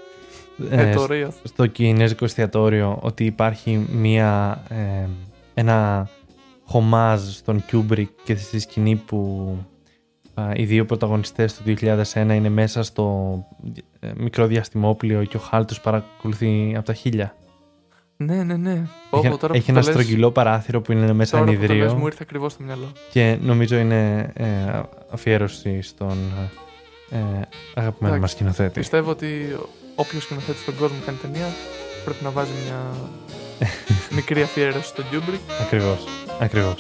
ε, 0.69 0.89
Ε, 0.89 0.93
το 0.93 1.07
Ria. 1.09 1.27
στο 1.43 1.67
κινέζικο 1.67 2.25
εστιατόριο 2.25 2.99
ότι 3.01 3.25
υπάρχει 3.25 3.87
μια, 3.91 4.61
ε, 4.69 5.07
ένα 5.53 6.09
χομάζ 6.65 7.21
στον 7.21 7.63
Kubrick 7.71 8.07
και 8.23 8.35
στη 8.35 8.59
σκηνή 8.59 8.95
που 8.95 9.49
α, 10.33 10.51
οι 10.55 10.65
δύο 10.65 10.85
πρωταγωνιστές 10.85 11.53
του 11.55 11.63
2001 12.13 12.13
είναι 12.13 12.49
μέσα 12.49 12.83
στο 12.83 13.37
ε, 13.99 14.11
μικρό 14.17 14.47
διαστημόπλιο 14.47 15.23
και 15.23 15.37
ο 15.37 15.39
Χάλ 15.39 15.65
τους 15.65 15.79
παρακολουθεί 15.81 16.73
από 16.75 16.85
τα 16.85 16.93
χίλια. 16.93 17.35
Ναι, 18.17 18.43
ναι, 18.43 18.55
ναι. 18.55 18.83
Πω, 19.09 19.17
Έχει, 19.17 19.29
πω, 19.29 19.37
τώρα 19.37 19.55
έχει 19.55 19.65
που 19.65 19.71
ένα 19.71 19.81
το 19.81 19.85
λες- 19.87 19.95
στρογγυλό 19.99 20.31
παράθυρο 20.31 20.81
που 20.81 20.91
είναι 20.91 21.13
μέσα 21.13 21.31
Τώρα 21.37 21.43
που 21.51 21.51
το 21.55 21.61
λες, 21.61 21.69
ανιδρίο 21.69 21.93
μου 21.95 22.05
ήρθε 22.05 22.19
ακριβώς 22.21 22.51
στο 22.51 22.63
μυαλό. 22.63 22.91
και 23.11 23.37
νομίζω 23.41 23.77
είναι 23.77 24.31
ε, 24.35 24.45
αφιέρωση 25.09 25.81
στον 25.81 26.17
ε, 27.09 27.17
αγαπημένο 27.73 28.15
Εντάξει. 28.15 28.19
μας 28.19 28.31
σκηνοθέτη. 28.31 28.79
Πιστεύω 28.79 29.11
ότι 29.11 29.57
όποιος 29.95 30.23
σκηνοθέτης 30.23 30.61
στον 30.61 30.75
κόσμο 30.77 30.97
κάνει 31.05 31.17
ταινία 31.17 31.45
πρέπει 32.05 32.23
να 32.23 32.29
βάζει 32.29 32.51
μια 32.65 32.81
μικρή 34.17 34.41
αφιέρωση 34.41 34.87
στο 34.87 35.03
Kubrick. 35.11 35.39
Ακριβώς, 35.61 36.03
ακριβώς. 36.39 36.75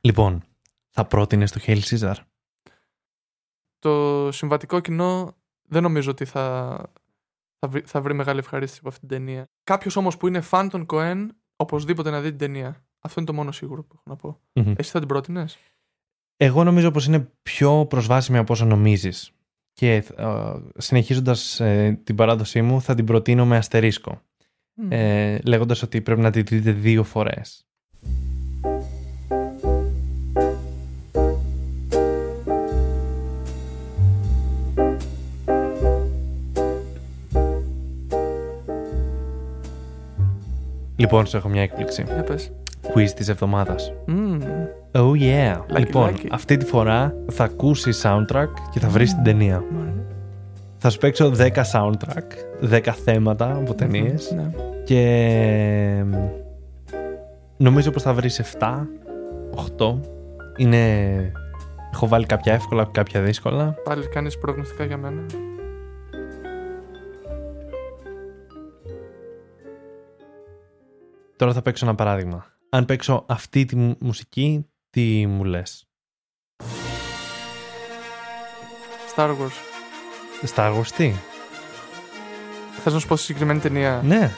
λοιπόν, 0.01 0.43
θα 0.99 1.07
πρότεινε 1.07 1.47
το 1.47 1.61
Hail 1.67 1.81
Caesar; 1.81 2.15
Το 3.79 4.29
συμβατικό 4.33 4.81
κοινό 4.81 5.37
δεν 5.63 5.83
νομίζω 5.83 6.11
ότι 6.11 6.25
θα, 6.25 6.77
θα, 7.59 7.69
βρει, 7.69 7.83
θα 7.87 8.01
βρει 8.01 8.15
μεγάλη 8.15 8.39
ευχαρίστηση 8.39 8.79
από 8.81 8.89
αυτή 8.89 9.07
την 9.07 9.09
ταινία. 9.09 9.51
Κάποιος 9.65 9.97
όμως 9.97 10.17
που 10.17 10.27
είναι 10.27 10.41
φαν 10.41 10.69
των 10.69 10.87
Κοέν, 10.87 11.37
οπωσδήποτε 11.57 12.11
να 12.11 12.21
δει 12.21 12.29
την 12.29 12.39
ταινία. 12.39 12.87
Αυτό 12.99 13.21
είναι 13.21 13.29
το 13.29 13.35
μόνο 13.35 13.53
σίγουρο 13.53 13.85
που 13.85 13.95
έχω 13.95 14.03
να 14.07 14.17
πω. 14.17 14.41
Μμμ. 14.53 14.75
Εσύ 14.77 14.91
θα 14.91 14.99
την 14.99 15.09
πρότεινες; 15.09 15.59
Εγώ 16.37 16.65
νομίζω 16.65 16.91
πως 16.91 17.07
είναι 17.07 17.33
πιο 17.43 17.87
προσβάσιμη 17.87 18.39
από 18.39 18.53
όσο 18.53 18.65
νομίζεις. 18.65 19.33
Και 19.73 19.95
ε, 19.95 20.55
συνεχίζοντας 20.77 21.61
ε, 21.61 22.01
την 22.05 22.15
παράδοσή 22.15 22.63
μου 22.63 22.83
θα 22.83 22.95
την 22.95 23.05
προτείνω 23.05 23.47
με 23.47 23.57
αστερίσκο. 23.57 24.23
Ε, 24.89 25.39
λέγοντας 25.39 25.83
ότι 25.83 26.01
πρέπει 26.01 26.21
να 26.21 26.31
τη 26.31 26.43
δείτε 26.43 26.73
δύο 26.73 27.05
φορές. 27.05 27.68
Λοιπόν, 41.01 41.27
σου 41.27 41.37
έχω 41.37 41.49
μια 41.49 41.63
έκπληξη. 41.63 42.05
Για 42.15 42.23
πες. 42.23 42.53
Quiz 42.95 43.11
της 43.11 43.29
εβδομάδας. 43.29 43.93
Μμμ. 44.07 44.39
Oh 44.93 45.13
yeah. 45.13 45.57
Lucky, 45.57 45.79
λοιπόν, 45.79 46.15
lucky. 46.15 46.27
αυτή 46.31 46.57
τη 46.57 46.65
φορά 46.65 47.15
θα 47.31 47.45
ακούσει 47.45 47.91
soundtrack 48.03 48.49
και 48.71 48.81
θα 48.81 48.89
βρεις 48.89 49.15
την 49.15 49.23
ταινία. 49.23 49.65
Μ' 49.71 49.89
Θα 50.79 50.91
σου 50.91 50.99
παίξω 50.99 51.33
10 51.37 51.49
soundtrack, 51.73 52.71
10 52.71 52.81
θέματα 53.05 53.57
από 53.57 53.75
ταινίες. 53.75 54.33
Ναι. 54.37 54.51
Και 54.85 55.01
εμ, 55.99 56.11
νομίζω 57.57 57.91
πως 57.91 58.03
θα 58.03 58.15
βρεις 58.15 58.41
7, 58.59 58.87
8. 59.79 59.99
Είναι... 60.57 60.79
Έχω 61.93 62.09
βάλει 62.09 62.27
κάποια 62.27 62.53
εύκολα, 62.53 62.89
κάποια 62.93 63.21
δύσκολα. 63.21 63.75
Πάλι 63.85 64.09
κάνεις 64.09 64.39
προγνωστικά 64.39 64.85
για 64.85 64.97
μένα. 64.97 65.21
Τώρα 71.39 71.53
θα 71.53 71.63
παίξω 71.63 71.85
ένα 71.87 71.95
παράδειγμα. 71.95 72.47
Αν 72.71 72.85
παίξω 72.85 73.25
αυτή 73.29 73.65
τη 73.65 73.77
μου- 73.77 73.97
μουσική, 74.01 74.67
τι 74.91 75.27
μου 75.27 75.45
λες; 75.45 75.87
Star 79.17 79.29
Wars. 79.29 79.57
Star 80.55 80.75
Wars 80.77 80.87
τι; 80.97 81.13
Θες 82.83 82.93
να 82.93 82.99
σου 82.99 83.07
πω 83.07 83.17
στη 83.17 83.25
συγκεκριμένη 83.25 83.61
ταινία; 83.61 84.01
Ναι. 84.05 84.31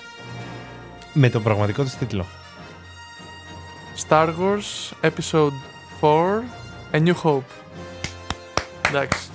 Με 1.12 1.28
τον 1.28 1.42
πραγματικό 1.42 1.82
της 1.82 1.96
τίτλο. 1.96 2.26
Star 4.08 4.26
Wars 4.26 5.08
Episode 5.10 5.52
4 6.00 6.42
A 6.92 7.06
New 7.06 7.14
Hope. 7.22 7.42
Εντάξει. 8.88 9.28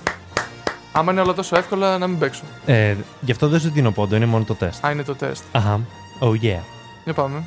Άμα 0.92 1.12
είναι 1.12 1.20
όλα 1.20 1.34
τόσο 1.34 1.56
εύκολα, 1.56 1.98
να 1.98 2.06
μην 2.06 2.18
παίξω. 2.18 2.42
Ε, 2.66 2.96
γι' 3.20 3.32
αυτό 3.32 3.48
δεν 3.48 3.60
σου 3.60 3.70
δίνω 3.70 3.90
πόντο, 3.90 4.16
είναι 4.16 4.26
μόνο 4.26 4.44
το 4.44 4.54
τεστ. 4.54 4.84
Α, 4.86 4.90
είναι 4.90 5.02
το 5.02 5.14
τεστ. 5.14 5.42
Αχα. 5.52 5.80
Oh 6.20 6.42
yeah. 6.42 6.60
Για 7.06 7.14
πάμε. 7.14 7.44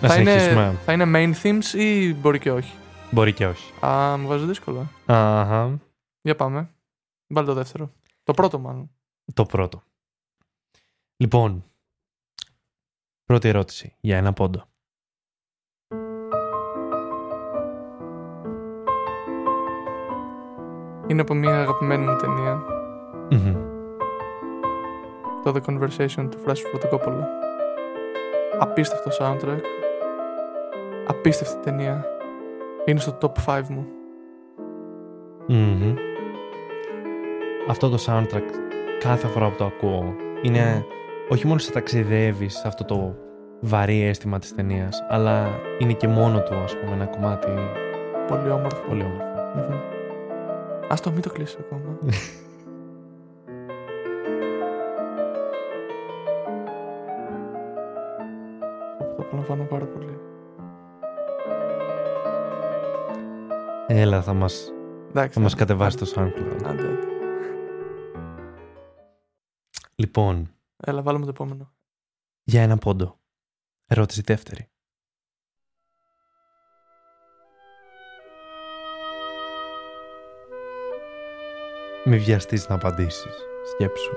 Να 0.00 0.08
θα, 0.08 0.14
συνεχίσουμε. 0.14 0.62
είναι, 0.62 0.78
θα 0.84 0.92
είναι 0.92 1.04
main 1.14 1.34
themes 1.42 1.78
ή 1.78 2.14
μπορεί 2.14 2.38
και 2.38 2.50
όχι; 2.50 2.74
Μπορεί 3.10 3.32
και 3.32 3.46
όχι. 3.46 3.72
Α, 3.86 4.16
μου 4.18 4.26
βάζει 4.26 4.44
δύσκολα. 4.44 4.90
Αχα. 5.06 5.78
Για 6.20 6.36
πάμε. 6.36 6.70
Βάλει 7.26 7.46
το 7.46 7.54
δεύτερο. 7.54 7.90
Το 8.22 8.32
πρώτο 8.32 8.58
μάλλον. 8.58 8.90
Το 9.34 9.44
πρώτο. 9.44 9.82
Λοιπόν, 11.16 11.64
πρώτη 13.24 13.48
ερώτηση 13.48 13.96
για 14.00 14.16
ένα 14.16 14.32
πόντο. 14.32 14.64
Είναι 21.06 21.20
από 21.20 21.34
μια 21.34 21.60
αγαπημένη 21.60 22.06
μου 22.06 22.16
ταινία. 22.16 22.54
Μμμ. 23.30 23.72
Το 25.42 25.52
The 25.54 25.60
Conversation 25.66 26.28
του 26.30 26.38
Φράσου 26.38 26.68
Φωτοκόπολο. 26.68 27.26
Απίστευτο 28.58 29.10
soundtrack. 29.20 29.60
Απίστευτη 31.06 31.56
ταινία. 31.62 32.04
Είναι 32.84 33.00
στο 33.00 33.18
top 33.20 33.32
5 33.46 33.60
μου. 33.68 33.86
Μμμ. 35.46 35.94
Αυτό 37.68 37.88
το 37.88 38.04
soundtrack 38.06 38.42
κάθε 38.98 39.26
φορά 39.26 39.48
που 39.50 39.56
το 39.56 39.64
ακούω 39.64 40.14
είναι 40.42 40.84
όχι 41.28 41.46
μόνο 41.46 41.58
σε 41.58 41.72
ταξιδεύεις 41.72 42.54
σε 42.54 42.68
αυτό 42.68 42.84
το 42.84 43.16
βαρύ 43.60 44.02
αίσθημα 44.02 44.38
της 44.38 44.54
ταινίας, 44.54 45.04
αλλά 45.08 45.48
είναι 45.78 45.92
και 45.92 46.08
μόνο 46.08 46.42
του 46.42 46.54
ας 46.54 46.76
πούμε 46.78 46.94
ένα 46.94 47.06
κομμάτι 47.06 47.48
Πολύ 48.28 48.50
όμορφο. 48.50 48.82
πολύ 48.88 49.02
όμορφο. 49.02 49.52
Μμμ. 49.54 49.76
Ας 50.88 51.00
το 51.00 51.10
μην 51.10 51.22
το 51.22 51.30
κλείσω 51.30 51.58
ακόμα. 51.60 51.98
Το 59.46 59.52
απολαμβάνω 59.52 59.64
πάρα 59.64 59.86
πολύ. 59.92 60.18
Έλα 63.86 64.22
θα 64.22 64.32
μας, 64.34 64.72
Εντάξει. 65.08 65.32
θα 65.34 65.40
μας 65.40 65.52
άντε, 65.52 65.64
κατεβάσει 65.64 65.96
το 65.96 66.12
SoundCloud. 66.14 66.64
Άντε, 66.64 66.68
άντε. 66.68 66.98
Λοιπόν, 69.94 70.54
Έλα, 70.76 71.02
βάλουμε 71.02 71.24
το 71.24 71.30
επόμενο. 71.30 71.72
για 72.42 72.62
ένα 72.62 72.76
πόντο. 72.78 73.18
Ερώτηση 73.86 74.20
δεύτερη. 74.24 74.68
Μη 82.04 82.18
βιαστείς 82.18 82.68
να 82.68 82.74
απαντήσεις. 82.74 83.34
Σκέψου. 83.72 84.12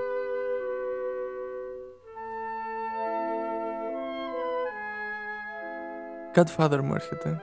Godfather 6.37 6.79
μου 6.83 6.93
έρχεται. 6.93 7.41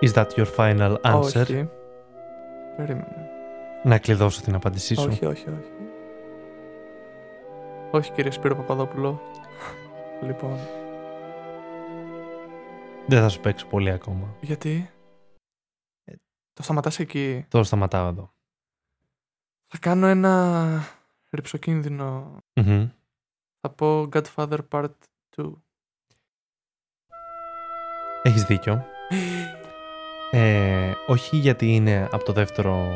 Is 0.00 0.12
that 0.12 0.26
your 0.26 0.46
final 0.56 1.00
answer? 1.02 1.40
Όχι. 1.40 1.68
Περίμενε. 2.76 3.30
Να 3.84 3.98
κλειδώσω 3.98 4.42
την 4.42 4.54
απάντησή 4.54 4.94
σου. 4.94 5.08
Όχι, 5.08 5.26
όχι, 5.26 5.48
όχι. 5.48 5.72
Όχι, 7.90 8.12
κύριε 8.12 8.30
Σπύρο 8.30 8.56
Παπαδόπουλο. 8.56 9.20
λοιπόν, 10.22 10.58
Δεν 13.06 13.20
θα 13.20 13.28
σου 13.28 13.40
παίξω 13.40 13.66
πολύ 13.66 13.90
ακόμα. 13.90 14.36
γιατί; 14.40 14.90
Το 16.52 16.62
σταματάς 16.62 16.98
εκεί; 16.98 17.44
Τώρα 17.48 17.64
σταματάω 17.64 18.08
εδώ. 18.08 18.32
Θα 19.66 19.78
κάνω 19.78 20.06
ένα 20.06 20.64
ρηψοκίνδυνο. 21.30 22.36
Μμμ. 22.54 22.88
Θα 23.60 23.70
πω 23.70 24.08
Godfather 24.12 24.58
Part 24.70 24.90
2. 25.36 25.52
Έχεις 28.26 28.42
δίκιο. 28.44 28.84
Ε, 30.30 30.40
όχι 31.06 31.36
γιατί 31.36 31.74
είναι 31.74 32.08
από 32.10 32.24
το 32.24 32.32
δεύτερο 32.32 32.86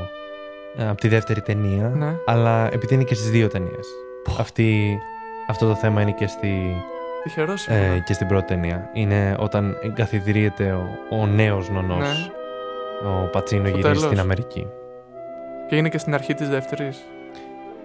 ε, 0.77 0.88
από 0.88 1.01
τη 1.01 1.09
δεύτερη 1.09 1.41
ταινία 1.41 1.88
Ναι. 1.97 2.14
αλλά 2.27 2.69
επειδή 2.73 2.95
είναι 2.95 3.03
και 3.05 3.14
στις 3.14 3.31
δύο 3.31 3.49
ταινίες 3.49 3.87
Αυτή, 4.38 4.99
αυτό 5.49 5.67
το 5.69 5.75
θέμα 5.75 6.03
είναι 6.03 6.11
και, 6.12 6.27
στη, 6.27 6.77
Τυχερό 7.23 7.53
ε, 7.53 7.57
σίγουρα. 7.57 7.99
και 7.99 8.12
στην 8.12 8.27
πρώτη 8.29 8.45
ταινία 8.47 8.91
είναι 8.93 9.37
όταν 9.38 9.77
εγκαθιδρύεται 9.83 10.73
ο, 10.73 11.17
ο 11.21 11.27
νέος 11.27 11.71
νονός 11.71 11.99
Ναι. 13.03 13.09
ο 13.11 13.29
Πατσίνο 13.33 13.61
Στο 13.67 13.69
γυρίζει 13.77 13.88
τέλος. 13.95 14.03
στην 14.07 14.21
Αμερική 14.21 14.67
Και 15.69 15.77
είναι 15.77 15.88
και 15.88 15.99
στην 15.99 16.14
αρχή 16.14 16.35
της 16.35 16.49
δεύτερης. 16.49 16.99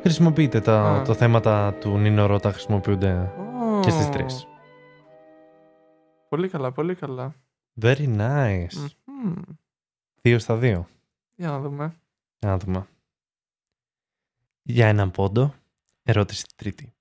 χρησιμοποιείται 0.01 0.60
τα, 0.60 0.82
Α. 0.82 1.01
το 1.01 1.13
θέματα 1.13 1.73
του 1.79 1.97
Νίνο 1.97 2.25
Ρώτα 2.25 2.51
χρησιμοποιούνται 2.51 3.32
και 3.79 3.89
στις 3.89 4.10
τρεις 4.10 4.47
Πολύ 6.33 6.49
καλά, 6.49 6.71
πολύ 6.71 6.95
καλά. 6.95 7.35
Very 7.81 8.17
nice. 8.17 8.87
Μμμ. 9.05 9.41
Δύο 10.21 10.39
στα 10.39 10.57
δύο. 10.57 10.87
Για 11.35 11.47
να 11.47 11.59
δούμε. 11.59 11.95
Για 12.39 12.49
να 12.49 12.57
δούμε. 12.57 12.87
Για 14.61 14.87
έναν 14.87 15.11
πόντο. 15.11 15.53
Ερώτηση 16.03 16.45
τρίτη. 16.55 16.93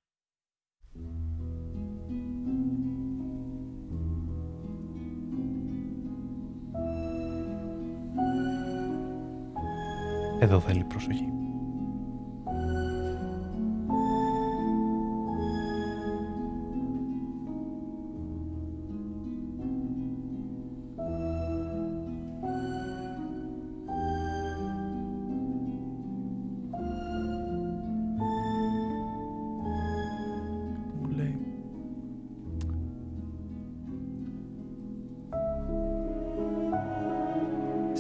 Εδώ 10.41 10.61
θέλει 10.61 10.85
προσοχή. 10.85 11.42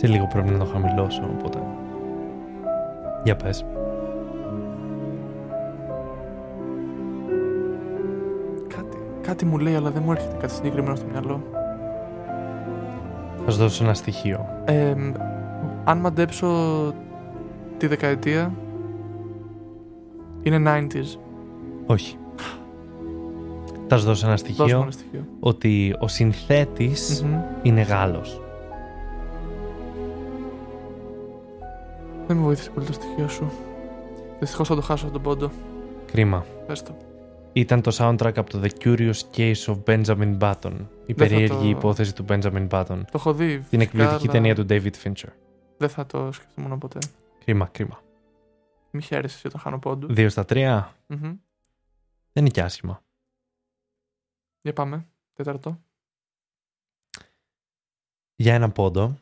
Σε 0.02 0.08
λίγο 0.08 0.26
πρέπει 0.26 0.50
να 0.50 0.58
το 0.58 0.64
χαμηλώσω, 0.64 1.22
οπότε... 1.38 1.58
Για 3.24 3.36
πες. 3.36 3.64
Κάτι, 8.68 8.96
κάτι 9.20 9.44
μου 9.44 9.58
λέει, 9.58 9.74
αλλά 9.74 9.90
δεν 9.90 10.02
μου 10.04 10.12
έρχεται 10.12 10.36
κάτι 10.40 10.52
συγκεκριμένο 10.52 10.94
στο 10.94 11.06
μυαλό. 11.10 11.42
Θα 13.44 13.50
σου 13.50 13.58
δώσω 13.58 13.84
ένα 13.84 13.94
στοιχείο. 13.94 14.46
Ε, 14.64 14.94
μ, 14.94 15.12
αν 15.84 15.98
μαντέψω 15.98 16.48
τη 17.76 17.86
δεκαετία, 17.86 18.52
είναι 20.42 20.86
90s. 20.90 21.18
Όχι. 21.86 22.16
Θα 23.88 23.96
σου 23.98 24.04
δώσω 24.04 24.26
ένα 24.26 24.34
Δώσ' 24.36 24.48
μου 24.48 24.54
στοιχείο 24.56 24.80
ένα 24.80 24.90
στοιχείο. 24.90 25.26
ότι 25.40 25.96
ο 25.98 26.08
συνθέτης 26.08 27.22
Μμμ. 27.24 27.40
είναι 27.62 27.80
Γάλλος. 27.82 28.41
Δεν 32.26 32.36
με 32.36 32.42
βοήθησε 32.42 32.70
πολύ 32.70 32.86
το 32.86 32.92
στοιχείο 32.92 33.28
σου. 33.28 33.50
Δυστυχώς 34.38 34.68
θα 34.68 34.74
το 34.74 34.80
χάσω 34.80 35.06
αυτόν 35.06 35.12
τον 35.12 35.22
πόντο. 35.22 35.50
Κρίμα. 36.06 36.46
Πες 36.66 36.82
το. 36.82 36.96
Ήταν 37.52 37.80
το 37.82 37.90
soundtrack 37.98 38.32
από 38.36 38.50
το 38.50 38.60
The 38.62 38.70
Curious 38.84 39.20
Case 39.36 39.64
of 39.64 39.82
Benjamin 39.84 40.38
Button. 40.38 40.72
Η 40.72 40.76
Δεν 40.76 40.88
θα 41.06 41.14
περίεργη 41.14 41.72
το- 41.72 41.78
υπόθεση 41.78 42.14
του 42.14 42.24
Benjamin 42.28 42.68
Button. 42.68 42.86
Το 43.04 43.12
έχω 43.14 43.32
δει. 43.34 43.46
Την 43.52 43.62
φυσικά, 43.62 43.82
εκπληκτική 43.82 44.22
αλλά 44.22 44.32
ταινία 44.32 44.54
του 44.54 44.66
David 44.68 44.92
Fincher. 45.02 45.32
Δεν 45.76 45.88
θα 45.88 46.06
το 46.06 46.32
σκεφτόμουν 46.32 46.78
ποτέ. 46.78 46.98
Κρίμα, 47.44 47.66
κρίμα. 47.66 48.00
Μη 48.90 49.02
χαίρεσαι 49.02 49.46
όταν 49.48 49.60
χάνω 49.60 49.78
πόντου. 49.78 50.12
Δύο 50.14 50.28
στα 50.28 50.44
τρία 50.44 50.96
Μμμ. 51.06 51.20
δεν 51.20 52.44
είναι 52.44 52.48
και 52.50 52.62
άσχημα. 52.62 53.02
Για 54.62 54.72
πάμε. 54.72 55.06
Τέταρτο. 55.32 55.80
Για 58.36 58.54
ένα 58.54 58.70
πόντο. 58.70 59.18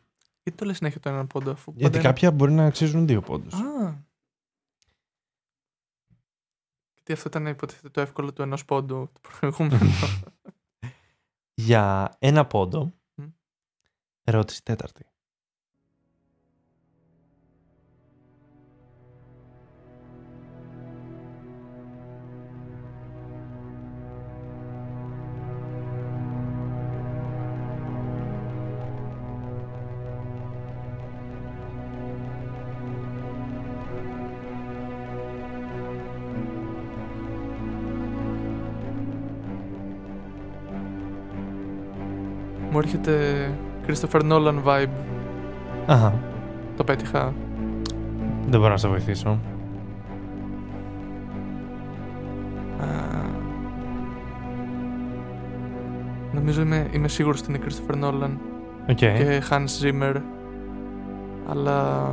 Γιατί 0.51 0.57
το 0.57 0.65
λες 0.65 0.77
συνέχεια 0.77 1.01
το 1.01 1.09
έναν 1.09 1.27
πόντο, 1.27 1.51
αφού 1.51 1.71
Γιατί 1.71 1.83
πάντα 1.83 1.99
είναι- 1.99 2.09
κάποια 2.09 2.31
μπορεί 2.33 2.53
να 2.53 2.65
αξίζουν 2.67 3.07
δύο 3.07 3.21
πόντους. 3.21 3.55
Α. 3.55 4.05
Γιατί 6.95 7.13
αυτό 7.13 7.29
ήταν 7.29 7.47
υποτίθεται 7.47 7.89
το 7.89 8.01
εύκολο 8.01 8.33
του 8.33 8.43
ενός 8.43 8.65
πόντου 8.65 9.11
το 9.21 9.31
προηγούμενο. 9.39 9.79
Για 11.55 12.17
ένα 12.19 12.47
πόντο. 12.47 12.93
Μμ. 13.15 13.27
Ερώτηση 14.25 14.63
τέταρτη. 14.63 15.05
Έρχεται 42.95 43.51
Christopher 43.87 44.21
Nolan 44.33 44.63
vibe. 44.65 44.89
Αχα. 45.87 46.15
Το 46.77 46.85
πέτυχα. 46.85 47.33
Δεν 48.49 48.61
μπορώ 48.61 48.73
να 48.73 48.77
σε 48.77 48.89
βοηθήσω. 48.89 49.29
Α, 52.81 52.87
Νομίζω 56.33 56.63
είμαι, 56.63 56.89
είμαι 56.93 57.09
σίγουρος 57.09 57.41
ότι 57.41 57.51
είναι 57.53 57.61
Christopher 57.65 58.05
Nolan 58.05 58.31
Οκ. 58.91 58.97
και 58.97 59.43
Hans 59.51 59.83
Zimmer. 59.83 60.17
Αλλά 61.49 62.09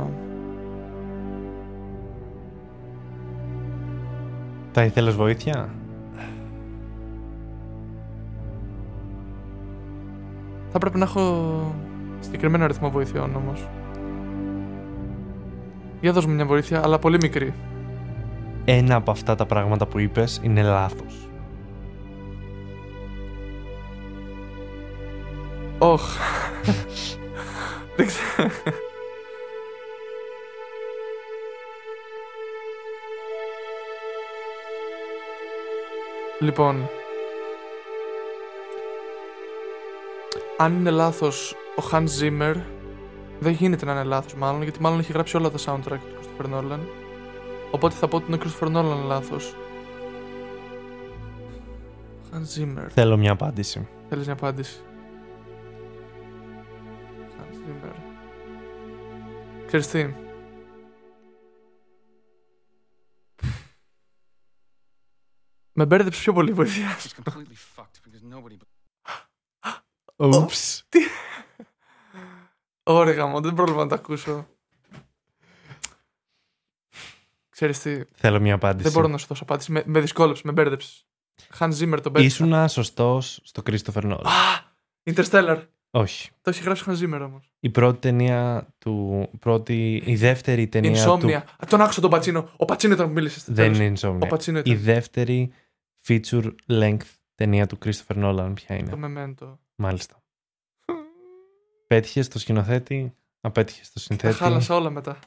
Θα 4.72 4.84
ήθελες 4.84 5.14
βοήθεια; 5.14 5.68
Θα 10.72 10.78
πρέπει 10.78 10.98
να 10.98 11.04
έχω 11.04 11.74
συγκεκριμένο 12.20 12.64
αριθμό 12.64 12.90
βοηθειών 12.90 13.34
όμως. 13.34 13.68
Για 16.00 16.12
δώσ' 16.12 16.26
μου 16.26 16.34
μια 16.34 16.46
βοήθεια, 16.46 16.82
αλλά 16.84 16.98
πολύ 16.98 17.16
μικρή. 17.22 17.54
Ένα 18.64 18.94
από 18.94 19.10
αυτά 19.10 19.34
τα 19.34 19.46
πράγματα 19.46 19.86
που 19.86 19.98
είπες 19.98 20.40
είναι 20.42 20.62
λάθος. 20.62 21.28
Όχ. 25.78 26.02
Δεν 27.96 28.06
ξέρω. 28.06 28.48
Λοιπόν. 36.40 36.88
Αν 40.60 40.76
είναι 40.76 40.90
λάθος 40.90 41.54
ο 41.76 41.82
Hans 41.90 42.08
Zimmer, 42.20 42.54
δεν 43.40 43.52
γίνεται 43.52 43.84
να 43.84 43.92
είναι 43.92 44.04
λάθος 44.04 44.34
μάλλον, 44.34 44.62
γιατί 44.62 44.80
μάλλον 44.80 44.98
έχει 44.98 45.12
γράψει 45.12 45.36
όλα 45.36 45.50
τα 45.50 45.58
soundtrack 45.58 45.98
του 45.98 46.20
Christopher 46.20 46.44
Nolan. 46.44 46.80
Οπότε 47.70 47.94
θα 47.94 48.08
πω 48.08 48.16
ότι 48.16 48.32
είναι 48.32 48.36
ο 48.36 48.38
Christopher 48.44 48.76
Nolan 48.76 49.06
λάθος. 49.06 49.54
Hans 52.32 52.58
Zimmer. 52.58 52.86
Θέλω 52.88 53.16
μια 53.16 53.32
απάντηση. 53.32 53.88
Θέλεις 54.08 54.24
μια 54.24 54.34
απάντηση; 54.34 54.80
Hans 57.38 57.54
Zimmer. 57.54 57.94
Ξέρεις 59.66 59.86
τι. 59.86 60.14
Με 65.72 65.86
μπέρδεψε 65.86 66.20
πιο 66.20 66.32
πολύ 66.32 66.50
η 66.50 66.54
βοήθεια 70.18 70.38
σου. 70.38 70.38
It's 70.38 70.38
completely 70.38 70.38
fucked 70.38 70.38
because 70.38 70.40
nobody. 70.40 70.42
Ούψ. 70.42 70.84
Τι; 70.88 70.98
Ωραία, 72.82 73.26
μου 73.26 73.40
δεν 73.40 73.54
πρόλαβα 73.54 73.82
να 73.82 73.88
το 73.88 73.94
ακούσω. 73.94 74.46
Ξέρεις 77.48 77.78
τι, 77.78 78.00
Θέλω 78.12 78.40
μια 78.40 78.54
απάντηση. 78.54 78.82
δεν 78.82 78.92
μπορώ 78.92 79.08
να 79.08 79.18
σου 79.18 79.26
δώσω 79.28 79.42
απάντηση. 79.42 79.72
Με, 79.72 79.82
με 79.86 80.00
δυσκόλεψες, 80.00 80.44
με 80.44 80.52
μπέρδεψες. 80.52 81.06
Hans 81.58 81.68
Zimmer 81.78 81.98
τον 82.02 82.12
πέτυχα. 82.12 82.20
Ήσουνα 82.20 82.68
σωστός 82.68 83.40
στο 83.44 83.62
Christopher 83.70 84.02
Nolan. 84.02 84.20
Α! 84.24 84.66
Interstellar. 85.14 85.62
Όχι. 85.90 86.30
Το 86.42 86.50
έχει 86.50 86.62
γράψει 86.62 86.90
ο 86.90 86.92
Hans 86.92 87.02
Zimmer 87.02 87.20
όμως. 87.24 87.52
Η 87.60 87.70
πρώτη 87.70 87.98
ταινία 87.98 88.68
του. 88.78 89.28
Πρώτη, 89.38 90.02
η 90.06 90.16
δεύτερη 90.16 90.68
ταινία 90.68 91.04
Insomnia. 91.06 91.18
του. 91.20 91.34
Α, 91.34 91.44
τον 91.68 91.80
άκουσα 91.80 92.00
τον 92.00 92.10
Πατσίνο. 92.10 92.50
Ο 92.56 92.64
Πατσίνο 92.64 92.94
ήταν 92.94 93.06
που 93.06 93.12
μίλησε. 93.12 93.38
στο 93.38 93.52
Δεν 93.52 93.72
τέλος. 93.72 93.78
είναι 93.78 94.16
Insomnia. 94.16 94.22
Ο 94.22 94.26
Πατσίνο 94.26 94.58
Η 94.58 94.62
ήταν. 94.64 94.82
δεύτερη 94.82 95.52
feature 96.06 96.54
length 96.68 97.06
ταινία 97.34 97.66
του 97.66 97.78
Christopher 97.84 98.16
Nolan 98.24 98.50
ποια 98.54 98.76
είναι; 98.76 98.90
Το 98.90 98.98
Memento. 99.04 99.56
Μάλιστα. 99.78 100.22
Πέτυχες 101.86 102.26
στο 102.26 102.38
σκηνοθέτη, 102.38 103.16
απέτυχες 103.40 103.86
στο 103.86 103.94
Τα 103.98 104.00
συνθέτη. 104.00 104.34
χάλασα 104.34 104.74
όλα 104.74 104.90
μετά. 104.90 105.18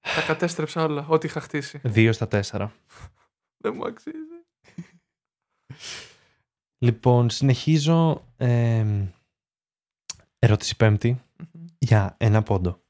Τα 0.00 0.22
κατέστρεψα 0.26 0.84
όλα. 0.84 1.06
Ό,τι 1.08 1.26
είχα 1.26 1.40
χτίσει. 1.40 1.80
Δύο 1.84 2.12
στα 2.12 2.28
τέσσερα. 2.28 2.72
Δεν 3.56 3.74
μου 3.74 3.86
αξίζει. 3.86 4.18
Λοιπόν, 6.78 7.30
συνεχίζω. 7.30 8.24
εμ, 8.36 9.08
ερώτηση 10.38 10.76
πέμπτη 10.76 11.22
για 11.78 12.14
ένα 12.18 12.42
πόντο. 12.42 12.80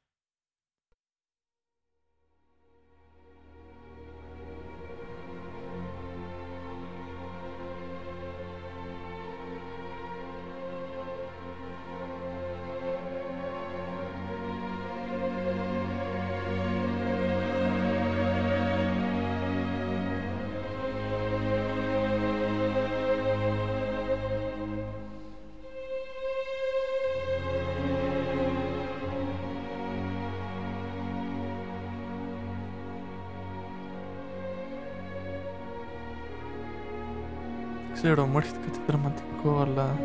Ξέρω, 38.02 38.26
μου 38.26 38.38
έρχεται 38.38 38.58
κάτι 38.66 38.78
δραματικό, 38.86 39.60
αλλά. 39.60 39.98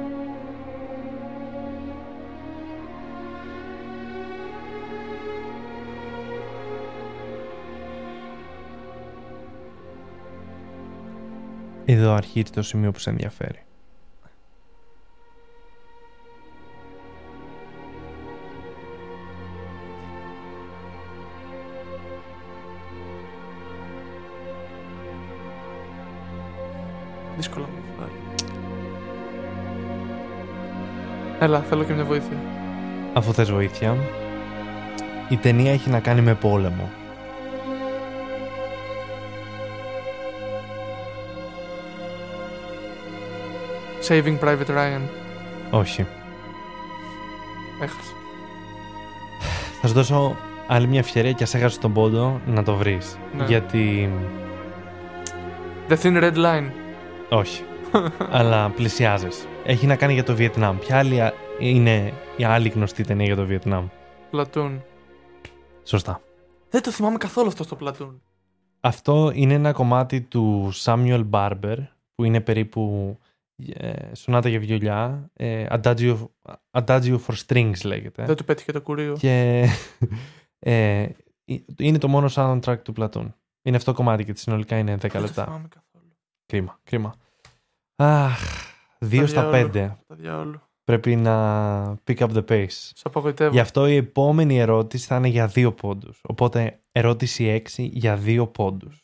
Εδώ 11.86 12.13
αρχίζει 12.13 12.51
το 12.51 12.62
σημείο 12.62 12.91
που 12.91 12.99
σε 12.99 13.10
ενδιαφέρει. 13.10 13.63
Έλα, 31.43 31.60
θέλω 31.60 31.84
και 31.84 31.93
μια 31.93 32.03
βοήθεια. 32.03 32.38
Αφού 33.13 33.34
θες 33.34 33.51
βοήθεια, 33.51 33.97
η 35.29 35.38
ταινία 35.38 35.71
έχει 35.71 35.89
να 35.89 35.99
κάνει 35.99 36.21
με 36.21 36.34
πόλεμο. 36.34 36.89
Saving 44.08 44.39
Private 44.39 44.69
Ryan. 44.69 45.01
Όχι. 45.71 46.06
Έχασα. 47.82 48.13
Θα 49.82 49.88
σου 49.88 49.93
δώσω 49.93 50.36
άλλη 50.67 50.88
μια 50.88 50.99
ευκαιρία 50.99 51.32
και 51.32 51.43
ας 51.43 51.53
έχασες 51.53 51.77
τον 51.77 51.93
πόντο 51.93 52.41
να 52.45 52.63
το 52.63 52.75
βρεις. 52.75 53.17
Ναι. 53.38 53.45
Γιατί... 53.45 54.13
The 55.89 55.95
Thin 56.03 56.23
Red 56.23 56.36
Line. 56.36 56.69
Όχι. 57.29 57.63
Αλλά 58.29 58.69
πλησιάζεις. 58.69 59.47
Έχει 59.65 59.86
να 59.86 59.95
κάνει 59.95 60.13
για 60.13 60.23
το 60.23 60.36
Βιετνάμ. 60.36 60.77
Ποια 60.77 60.97
άλλη 60.97 61.21
α- 61.21 61.34
είναι 61.60 62.13
η 62.38 62.43
άλλη 62.43 62.69
γνωστή 62.69 63.03
ταινία 63.03 63.25
για 63.25 63.36
το 63.36 63.45
Βιετνάμ; 63.45 63.88
Platoon. 64.32 64.79
Σωστά. 65.84 66.21
Δεν 66.69 66.82
το 66.82 66.91
θυμάμαι 66.91 67.17
καθόλου 67.17 67.47
αυτό 67.47 67.63
στο 67.63 67.77
Platoon. 67.82 68.15
Αυτό 68.79 69.32
είναι 69.34 69.53
ένα 69.53 69.71
κομμάτι 69.71 70.21
του 70.21 70.71
Samuel 70.84 71.29
Barber 71.29 71.75
που 72.15 72.23
είναι 72.23 72.39
περίπου 72.41 73.17
ε, 73.73 74.15
σονάτα 74.15 74.49
για 74.49 74.60
βιολιά. 74.60 75.29
Ε, 75.34 75.65
Adagio, 75.69 76.17
Adagio 76.71 77.17
for 77.27 77.34
Strings 77.47 77.82
λέγεται. 77.84 78.23
Δεν 78.25 78.36
του 78.36 78.43
πέτυχε 78.43 78.71
το 78.71 78.82
κουρίο. 78.82 79.13
Και 79.19 79.65
ε, 80.60 81.08
είναι 81.79 81.97
το 81.97 82.08
μόνο 82.08 82.29
soundtrack 82.34 82.77
του 82.84 82.93
Platoon. 82.97 83.27
Είναι 83.62 83.77
αυτό 83.77 83.91
το 83.91 83.97
κομμάτι 83.97 84.25
και 84.25 84.34
συνολικά 84.36 84.77
είναι 84.77 84.93
10 84.93 84.97
Δεν 84.99 85.12
το 85.12 85.19
λεπτά. 85.19 85.43
θυμάμαι 85.43 85.67
καθόλου. 85.67 86.12
Κρίμα, 86.45 86.79
κρίμα. 86.84 87.13
Αχ, 87.95 88.39
δύο 88.99 89.21
Τα 89.21 89.27
στα 89.27 89.41
διάολο. 89.49 89.69
πέντε. 89.69 89.97
Τα 90.08 90.15
διάολο. 90.15 90.62
Πρέπει 90.84 91.15
να 91.15 91.84
pick 92.08 92.17
up 92.17 92.29
the 92.34 92.43
pace. 92.49 92.67
Σε 92.69 93.03
απογοητεύω. 93.03 93.51
Γι' 93.53 93.60
αυτό 93.60 93.88
η 93.88 93.95
επόμενη 93.95 94.60
ερώτηση 94.60 95.08
θα 95.08 95.15
είναι 95.15 95.27
για 95.27 95.47
δύο 95.47 95.71
πόντους. 95.73 96.19
Οπότε 96.23 96.79
ερώτηση 96.91 97.45
6 97.45 97.89
για 97.91 98.15
δύο 98.15 98.47
πόντους. 98.47 99.03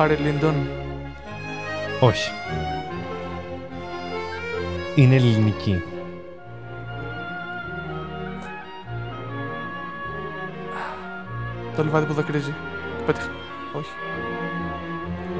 Μπάρι 0.00 0.14
Λίντον. 0.14 0.54
Όχι. 2.00 2.30
Είναι 4.94 5.14
ελληνική. 5.14 5.82
Το 11.76 11.82
λιβάδι 11.82 12.06
που 12.06 12.12
δακρύζει. 12.12 12.54
Το 12.98 13.02
πέτυχα. 13.06 13.28
Όχι. 13.76 13.90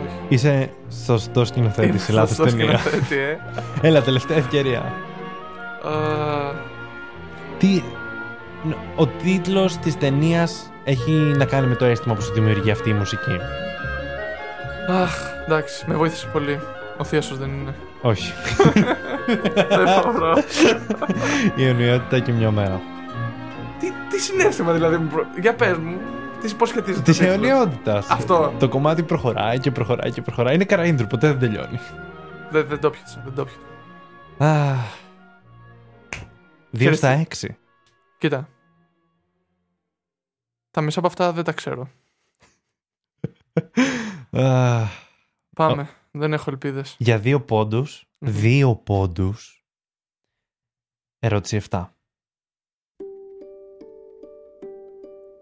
Όχι. 0.04 0.16
Είσαι 0.28 0.70
σωστός 1.04 1.48
σκηνοθέτης 1.48 2.02
σε 2.02 2.12
λάθος 2.12 2.36
Σωστός 2.36 2.54
ταινία. 2.54 2.78
σκηνοθέτη, 2.78 3.16
ε. 3.20 3.38
Έλα, 3.88 4.02
τελευταία 4.02 4.36
ευκαιρία. 4.36 4.78
Α, 4.78 4.92
Τι... 7.58 7.82
Ο 8.96 9.06
τίτλος 9.06 9.76
της 9.76 9.98
ταινίας 9.98 10.70
έχει 10.84 11.10
να 11.10 11.44
κάνει 11.44 11.66
με 11.66 11.74
το 11.74 11.84
αίσθημα 11.84 12.14
που 12.14 12.22
σου 12.22 12.32
δημιουργεί 12.32 12.70
αυτή 12.70 12.90
η 12.90 12.92
μουσική; 12.92 13.36
Αχ, 14.90 15.12
εντάξει, 15.44 15.84
με 15.88 15.94
βοήθησε 15.94 16.26
πολύ. 16.26 16.60
Ο 16.96 17.04
Θίασος 17.04 17.38
δεν 17.38 17.50
είναι. 17.50 17.74
Όχι. 18.02 18.32
δεν 19.68 20.02
μπορώ. 20.04 20.36
η 21.56 21.64
αιωνιότητα 21.64 22.18
και 22.18 22.32
μια 22.32 22.50
μέρα. 22.50 22.80
τι, 23.80 23.92
τι 24.10 24.20
συνέστημα 24.20 24.72
δηλαδή 24.72 24.96
μου 24.96 25.08
προ... 25.08 25.26
Για 25.40 25.54
πες 25.54 25.76
μου, 25.76 26.00
τι 26.40 26.54
πώς 26.54 26.68
σχετίζεται 26.68 27.02
Της 27.02 27.18
το 27.18 27.24
τίτλος; 27.24 27.48
αιωνιότητας. 27.50 28.08
Αυτό. 28.10 28.54
Το 28.58 28.68
κομμάτι 28.68 29.02
προχωράει 29.02 29.58
και 29.58 29.70
προχωράει 29.70 30.10
και 30.10 30.22
προχωράει. 30.22 30.54
Είναι 30.54 30.66
καραΐντρου, 30.68 31.06
ποτέ 31.08 31.26
δεν 31.26 31.38
τελειώνει. 31.38 31.80
Δεν, 32.50 32.66
δεν 32.66 32.80
το 32.80 32.90
πιάσα, 32.90 33.22
δεν 33.24 33.34
το 33.34 33.44
πιάσα. 33.44 34.70
Αχ. 34.70 34.78
Δύο 36.70 36.92
στα 36.92 37.08
έξι. 37.08 37.56
Κοίτα. 38.18 38.48
Τα 40.70 40.80
μισά 40.80 40.98
από 40.98 41.08
αυτά 41.08 41.32
δεν 41.32 41.44
τα 41.44 41.52
ξέρω. 41.52 41.88
Αχ. 44.32 44.90
Πάμε. 45.54 45.88
Δεν 46.10 46.32
έχω 46.32 46.50
ελπίδες. 46.50 46.96
Για 46.98 47.18
δύο 47.18 47.40
πόντους, 47.40 48.10
Μμμ. 48.18 48.32
δύο 48.32 48.76
πόντους, 48.76 49.64
ερώτηση 51.18 51.56
7. 51.56 51.94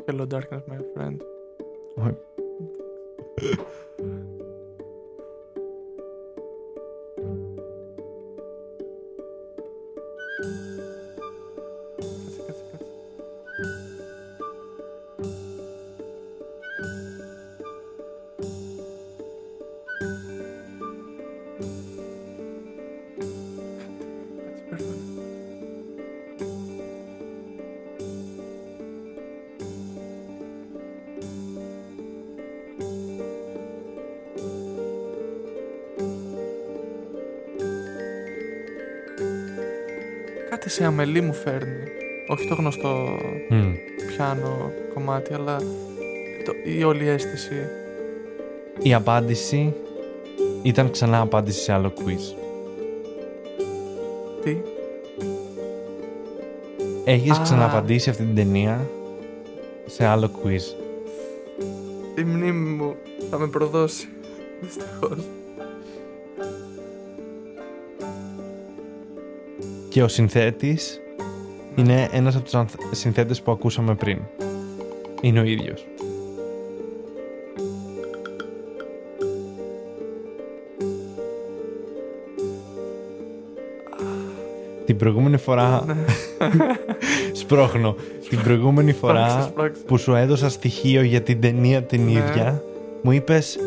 Hello 0.07 0.27
darkness, 0.27 0.63
my 0.71 0.81
friend. 0.95 1.17
Κάτι 40.59 40.71
σε 40.71 40.85
αμελή 40.85 41.21
μου 41.21 41.33
φέρνει. 41.33 41.83
Όχι 42.29 42.49
το 42.49 42.55
γνωστό 42.55 43.19
Μμ. 43.49 43.73
πιάνο 44.07 44.73
κομμάτι, 44.95 45.35
αλλά 45.35 45.57
το, 46.45 46.53
η 46.79 46.83
όλη 46.83 47.09
αίσθηση. 47.09 47.55
Η 48.83 48.95
απάντηση 48.95 49.75
ήταν 50.63 50.91
ξανά 50.91 51.21
απάντηση 51.21 51.61
σε 51.61 51.73
άλλο 51.73 51.93
quiz. 51.97 52.35
Τι; 54.45 54.57
Έχεις 57.05 57.39
Α. 57.39 57.43
ξαναπαντήσει 57.43 58.11
αυτή 58.11 58.25
την 58.25 58.35
ταινία 58.35 58.91
σε 59.87 60.05
άλλο 60.05 60.31
quiz; 60.45 60.77
Η 62.19 62.23
μνήμη 62.23 62.71
μου 62.71 62.95
θα 63.31 63.39
με 63.39 63.47
προδώσει. 63.47 64.09
Δυστυχώς. 64.61 65.19
Και 69.99 70.05
ο 70.05 70.09
συνθέτης 70.09 71.01
είναι 71.75 72.09
ένας 72.13 72.35
από 72.35 72.45
τους 72.45 72.55
ανθ- 72.55 72.81
συνθέτες 72.91 73.43
που 73.43 73.53
ακούσαμε 73.53 73.95
πριν. 73.95 74.19
Είναι 75.21 75.41
ο 75.41 75.43
ίδιος. 75.43 75.87
Την 84.85 84.97
προηγούμενη 84.97 85.37
φορά... 85.37 85.85
Ναι. 85.87 85.95
Σπρώχνω. 87.41 87.97
Την 88.29 88.43
προηγούμενη 88.43 88.93
φορά 88.93 89.29
Σπρώξε, 89.29 89.49
σπρώξε. 89.49 89.83
που 89.87 89.97
σου 89.99 90.15
έδωσα 90.15 90.49
στοιχείο 90.51 91.03
για 91.03 91.23
την 91.23 91.41
ταινία 91.41 91.83
την 91.83 92.05
Ναι. 92.05 92.11
ίδια, 92.11 92.63
μου 93.03 93.13
είπες 93.13 93.59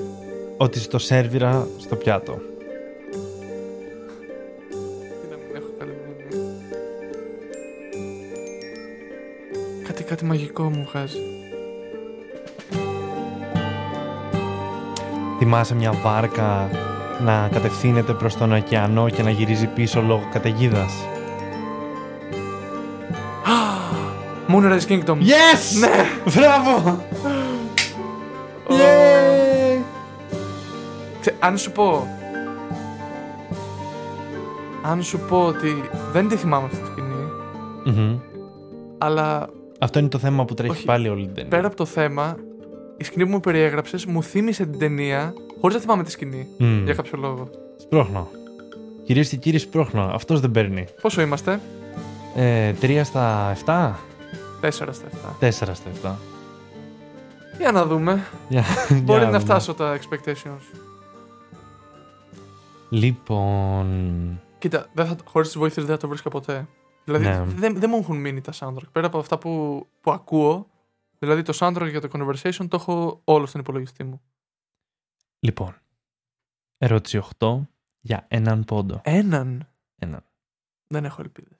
ότι 0.58 0.80
στο 0.80 1.00
σέρβιρα 1.00 1.68
στο 1.80 1.96
πιάτο. 1.96 2.38
Κάτι 10.22 10.34
μαγικό 10.34 10.64
μου 10.64 10.88
βγάζει. 10.92 11.18
Θυμάσαι 15.38 15.76
μια 15.76 15.92
βάρκα 15.92 16.70
να 17.26 17.50
κατευθύνεται 17.52 18.14
προς 18.14 18.36
τον 18.38 18.52
ωκεανό 18.52 19.10
και 19.10 19.24
να 19.24 19.30
γυρίζει 19.30 19.68
πίσω 19.68 20.02
λόγω 20.02 20.28
καταιγίδας; 20.32 20.94
Moonrise 24.52 24.88
Kingdom. 24.88 25.18
Yes! 25.18 25.80
Ναι! 25.80 26.06
Μπράβο! 26.36 26.90
Ω. 28.68 28.74
Yay! 28.74 29.82
Ξε- 31.20 31.36
αν 31.40 31.58
σου 31.58 31.72
πω. 31.72 32.08
Αν 34.82 35.04
σου 35.04 35.20
πω 35.20 35.46
ότι 35.46 35.90
δεν 36.12 36.28
τη 36.28 36.36
θυμάμαι 36.36 36.66
αυτή 36.66 36.78
τη 36.78 36.86
σκηνή, 36.86 37.26
Μμμ. 37.86 38.18
αλλά 38.98 39.50
Αυτό 39.84 40.00
είναι 40.00 40.08
το 40.08 40.18
θέμα 40.18 40.46
που 40.46 40.54
τρέχει 40.54 40.72
Όχι. 40.72 40.86
πάλι 40.86 41.10
όλη 41.10 41.26
την 41.26 41.34
ταινία. 41.34 41.50
πέρα 41.50 41.68
από 41.68 41.76
το 41.76 41.86
θέμα, 41.86 42.38
η 42.98 43.04
σκηνή 43.04 43.26
που 43.26 43.32
μου 43.32 43.40
περιέγραψες 43.40 44.06
μου 44.06 44.24
θύμισε 44.24 44.66
την 44.66 44.80
ταινία 44.80 45.34
χωρίς 45.62 45.76
να 45.76 45.82
θυμάμαι 45.82 46.04
τη 46.04 46.12
σκηνή. 46.12 46.48
Μμ. 46.58 46.84
Για 46.84 46.94
κάποιο 46.94 47.18
λόγο. 47.20 47.50
Σπρώχνω. 47.78 48.28
Κυρίες 49.04 49.30
και 49.30 49.36
κύριοι, 49.38 49.58
σπρώχνω. 49.58 50.02
Αυτός 50.14 50.40
δεν 50.40 50.52
παίρνει. 50.52 50.86
Πόσο 51.02 51.22
είμαστε, 51.22 51.60
Ε, 52.36 52.74
3 52.82 53.04
στα 53.04 53.50
7. 53.66 54.00
4 54.62 54.94
στα 54.94 55.08
7. 55.08 55.36
4 55.40 55.50
στα 55.76 55.90
7. 56.04 56.16
Για 57.58 57.72
να 57.72 57.86
δούμε. 57.86 58.24
Για- 58.50 58.64
Μπορεί 58.90 59.04
για 59.06 59.18
να 59.20 59.26
δούμε. 59.26 59.40
φτάσω 59.40 59.74
τα 59.74 59.98
expectations. 60.00 60.80
Λοιπόν. 62.90 63.88
Κοίτα, 64.60 64.86
δεν 64.94 65.06
θα, 65.06 65.16
χωρίς 65.26 65.48
τις 65.48 65.58
βοήθειες 65.58 65.86
δεν 65.86 65.96
θα 65.96 66.02
το 66.02 66.08
βρίσκα 66.08 66.30
ποτέ. 66.30 66.68
Δηλαδή 67.04 67.26
Ναι. 67.26 67.44
δεν, 67.44 67.80
δεν 67.80 67.90
μου 67.90 67.98
έχουν 67.98 68.18
μείνει 68.18 68.42
τα 68.42 68.52
soundtrack. 68.56 68.92
Πέρα 68.92 69.08
από 69.08 69.18
αυτά 69.20 69.38
που, 69.38 69.86
που 70.02 70.12
ακούω, 70.12 70.70
δηλαδή 71.20 71.42
το 71.42 71.58
soundtrack 71.60 71.88
για 71.90 72.02
το 72.02 72.10
conversation 72.14 72.68
το 72.70 72.76
έχω 72.76 73.22
όλο 73.24 73.46
στον 73.46 73.62
υπολογιστή 73.62 74.04
μου. 74.04 74.22
Λοιπόν. 75.40 75.76
Ερώτηση 76.78 77.22
8 77.38 77.62
για 78.00 78.26
έναν 78.30 78.64
πόντο. 78.64 79.02
Έναν; 79.04 79.70
Έναν. 79.96 80.26
Δεν 80.88 81.06
έχω 81.06 81.22
ελπίδες. 81.22 81.58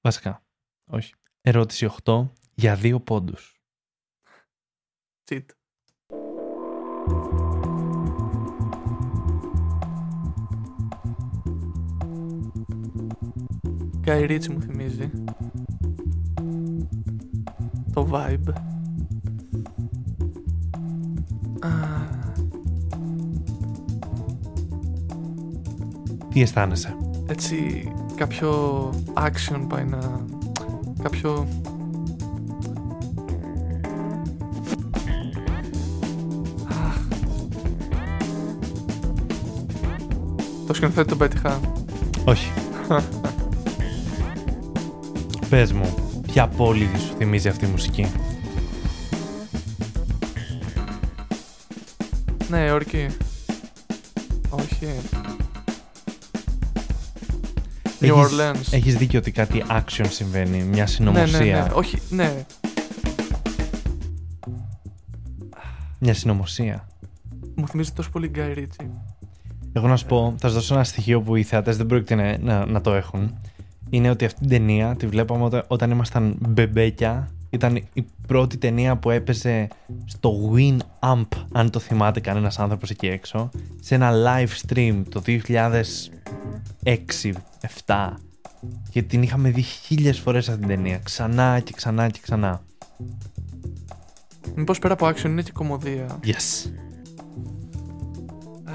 Βασικά. 0.00 0.42
Όχι. 0.90 1.14
Ερώτηση 1.40 1.90
8 2.04 2.28
για 2.54 2.74
δύο 2.76 3.00
πόντους. 3.00 3.60
Cheat. 5.30 5.44
Guy 14.06 14.30
Ritchie 14.30 14.52
μου 14.52 14.60
θυμίζει. 14.60 15.10
Το 17.92 18.08
vibe. 18.12 18.52
Α, 21.60 21.68
Τι 26.28 26.42
αισθάνεσαι; 26.42 26.96
έτσι 27.26 27.88
κάποιο 28.14 28.90
action 29.14 29.66
πάει 29.68 29.84
να... 29.84 29.98
Κάποιο... 31.02 31.48
Αχ. 36.68 36.98
Το 40.66 40.74
σκηνοθέτη 40.74 41.08
τον 41.08 41.18
πέτυχα. 41.18 41.60
Όχι. 42.24 42.50
Πες 45.50 45.72
μου, 45.72 45.94
ποια 46.26 46.48
πόλη 46.48 46.88
σου 46.98 47.14
θυμίζει 47.18 47.48
αυτή 47.48 47.64
η 47.64 47.68
μουσική; 47.68 48.06
Ναι, 52.48 52.70
όρκη. 52.72 53.06
Όχι. 54.50 54.86
New 58.00 58.16
Έχεις- 58.16 58.38
Orleans. 58.38 58.60
Έχεις 58.72 58.96
δίκιο 58.96 59.18
ότι 59.18 59.30
κάτι 59.30 59.64
action 59.70 60.04
συμβαίνει, 60.08 60.62
μια 60.62 60.86
συνωμοσία. 60.86 61.38
Ναι, 61.38 61.44
ναι, 61.44 61.60
ναι. 61.60 61.68
Όχι, 61.74 61.98
ναι. 62.10 62.44
Μια 65.98 66.14
συνωμοσία. 66.14 66.88
Μου 67.54 67.68
θυμίζει 67.68 67.90
τόσο 67.92 68.10
πολύ 68.10 68.30
Guy 68.34 68.58
Ritchie. 68.58 68.86
Εγώ 69.72 69.86
να 69.88 69.96
σου 69.96 70.06
πω, 70.06 70.34
θα 70.38 70.48
σου 70.48 70.54
δώσω 70.54 70.74
ένα 70.74 70.84
στοιχείο 70.84 71.20
που 71.20 71.36
οι 71.36 71.42
θεατές 71.42 71.76
δεν 71.76 71.86
πρόκειται 71.86 72.14
να, 72.14 72.38
να, 72.38 72.66
να 72.66 72.80
το 72.80 72.92
έχουν. 72.94 73.38
Είναι 73.90 74.10
ότι 74.10 74.24
αυτή 74.24 74.40
την 74.40 74.48
ταινία 74.48 74.96
τη 74.96 75.06
βλέπαμε 75.06 75.44
όταν, 75.44 75.64
όταν 75.66 75.90
ήμασταν 75.90 76.36
μπεμπέκια. 76.48 77.30
Ήταν 77.50 77.76
η 77.92 78.04
πρώτη 78.26 78.56
ταινία 78.56 78.96
που 78.96 79.10
έπαιζε 79.10 79.68
στο 80.04 80.52
Winamp, 80.54 81.26
αν 81.52 81.70
το 81.70 81.78
θυμάται 81.78 82.20
κανένας 82.20 82.58
άνθρωπος 82.58 82.90
εκεί 82.90 83.06
έξω, 83.06 83.50
σε 83.80 83.94
ένα 83.94 84.12
live 84.12 84.48
stream 84.66 85.02
το 85.08 85.22
2006-2007. 85.26 85.40
Και 88.90 89.02
την 89.02 89.22
είχαμε 89.22 89.50
δει 89.50 89.62
χίλιες 89.62 90.18
φορές 90.18 90.48
αυτή 90.48 90.60
την 90.60 90.68
ταινία. 90.68 90.98
Ξανά 90.98 91.60
και 91.60 91.72
ξανά 91.76 92.08
και 92.08 92.18
ξανά. 92.22 92.62
Μήπως 94.54 94.78
πέρα 94.78 94.92
από 94.92 95.06
action 95.06 95.24
είναι 95.24 95.42
και 95.42 95.52
κομμωδία. 95.52 96.18
Yes. 96.24 96.70
Α, 98.64 98.72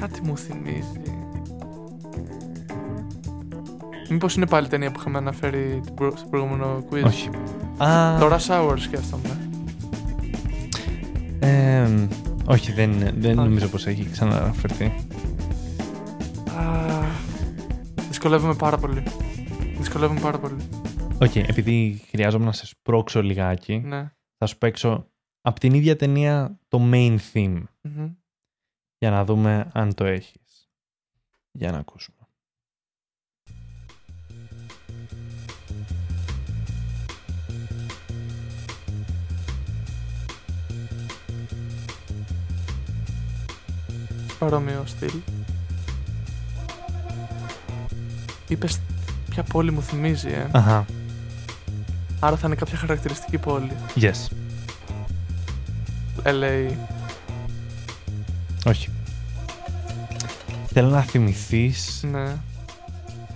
κάτι 0.00 0.20
μου 0.22 0.38
θυμίζει. 0.38 1.11
Μήπως 4.08 4.34
είναι 4.36 4.46
πάλι 4.46 4.68
ταινία 4.68 4.92
που 4.92 5.00
είχαμε 5.00 5.18
αναφέρει 5.18 5.80
την 5.84 5.94
προ- 5.94 6.18
στο 6.18 6.28
προηγούμενο 6.28 6.84
quiz; 6.90 7.02
Όχι. 7.04 7.28
Α, 7.82 8.18
Το 8.18 8.28
Rush 8.32 8.46
Hour 8.70 8.74
σκέφτομαι. 8.78 9.48
εμ, 11.40 12.08
όχι, 12.46 12.72
δεν, 12.72 12.92
δεν 12.98 13.38
Όχι. 13.38 13.48
νομίζω 13.48 13.68
πως 13.68 13.86
έχει 13.86 14.10
ξανααναφερθεί. 14.10 14.84
Α, 16.56 17.00
δυσκολεύομαι 18.08 18.54
πάρα 18.54 18.78
πολύ. 18.78 19.02
Δυσκολεύομαι 19.76 20.20
πάρα 20.20 20.38
πολύ. 20.38 20.56
Οκ, 21.20 21.36
επειδή 21.36 22.02
χρειάζομαι 22.10 22.44
να 22.44 22.52
σε 22.52 22.66
σπρώξω 22.66 23.22
λιγάκι, 23.22 23.78
Ναι. 23.78 24.12
θα 24.38 24.46
σου 24.46 24.58
παίξω 24.58 25.06
από 25.40 25.60
την 25.60 25.74
ίδια 25.74 25.96
ταινία 25.96 26.58
το 26.68 26.80
main 26.92 27.16
theme 27.32 27.62
Μμμ. 27.82 28.10
για 28.98 29.10
να 29.10 29.24
δούμε 29.24 29.70
αν 29.72 29.94
το 29.94 30.04
έχεις. 30.04 30.68
Για 31.52 31.70
να 31.70 31.78
ακούσουμε. 31.78 32.16
Παρόμοιο 44.42 44.82
στυλ. 44.86 45.12
Είπες 48.48 48.80
ποια 49.30 49.42
πόλη 49.42 49.70
μου 49.72 49.82
θυμίζει, 49.82 50.28
ε. 50.28 50.46
Αχα, 50.50 50.84
Άρα 52.20 52.36
θα 52.36 52.46
είναι 52.46 52.56
κάποια 52.56 52.78
χαρακτηριστική 52.78 53.38
πόλη. 53.38 53.70
yes. 53.96 54.28
LA. 56.22 56.70
Όχι. 58.66 58.88
Θέλω 60.72 60.88
να 60.88 61.00
θυμηθείς 61.02 62.04
Ναι. 62.12 62.36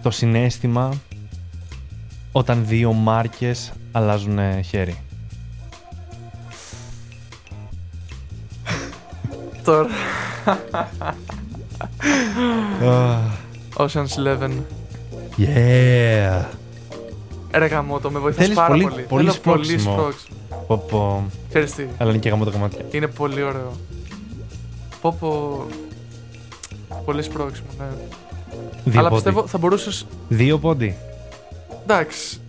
το 0.03 0.11
συνέστημα 0.11 0.93
όταν 2.33 2.67
δύο 2.67 2.93
μάρκες 2.93 3.73
αλλάζουν 3.93 4.63
χέρι. 4.65 4.97
Τώρα. 9.65 9.89
Ocean's 13.77 14.15
Eleven. 14.19 14.51
Yeah! 15.39 16.45
Ρε 17.53 17.67
γαμώτο, 17.67 18.11
με 18.11 18.19
βοηθάς 18.19 18.43
Θέλεις 18.43 18.57
πάρα 18.57 18.69
πολύ- 18.69 18.83
πολύ. 18.83 19.03
πολύ 19.03 19.31
Θέλω 19.31 19.41
πολύ 19.43 19.65
σπρώξιμο. 19.65 19.93
σπρώξιμο. 19.97 20.37
Πω 20.67 20.79
πω. 20.79 21.31
Ξέρεις 21.49 21.73
τι, 21.75 21.85
Αλλά 21.99 22.11
είναι 22.11 22.19
και 22.19 22.29
γάμο 22.29 22.45
τα 22.45 22.51
κομμάτια. 22.51 22.85
είναι 22.93 23.07
πολύ 23.07 23.43
ωραίο. 23.43 23.73
Πω 25.01 25.17
πω... 25.21 25.67
Πολύ 27.05 27.23
σπρώξιμο, 27.23 27.69
ναι. 27.79 27.85
Δύο 28.85 28.99
Αλλά 29.01 29.09
πόντι. 29.09 29.23
πιστεύω 29.23 29.47
θα 29.47 29.59
μπορούσες... 29.59 30.07
Δύο 30.29 30.59
πόντι. 30.59 30.97
Εντάξει. 31.83 32.41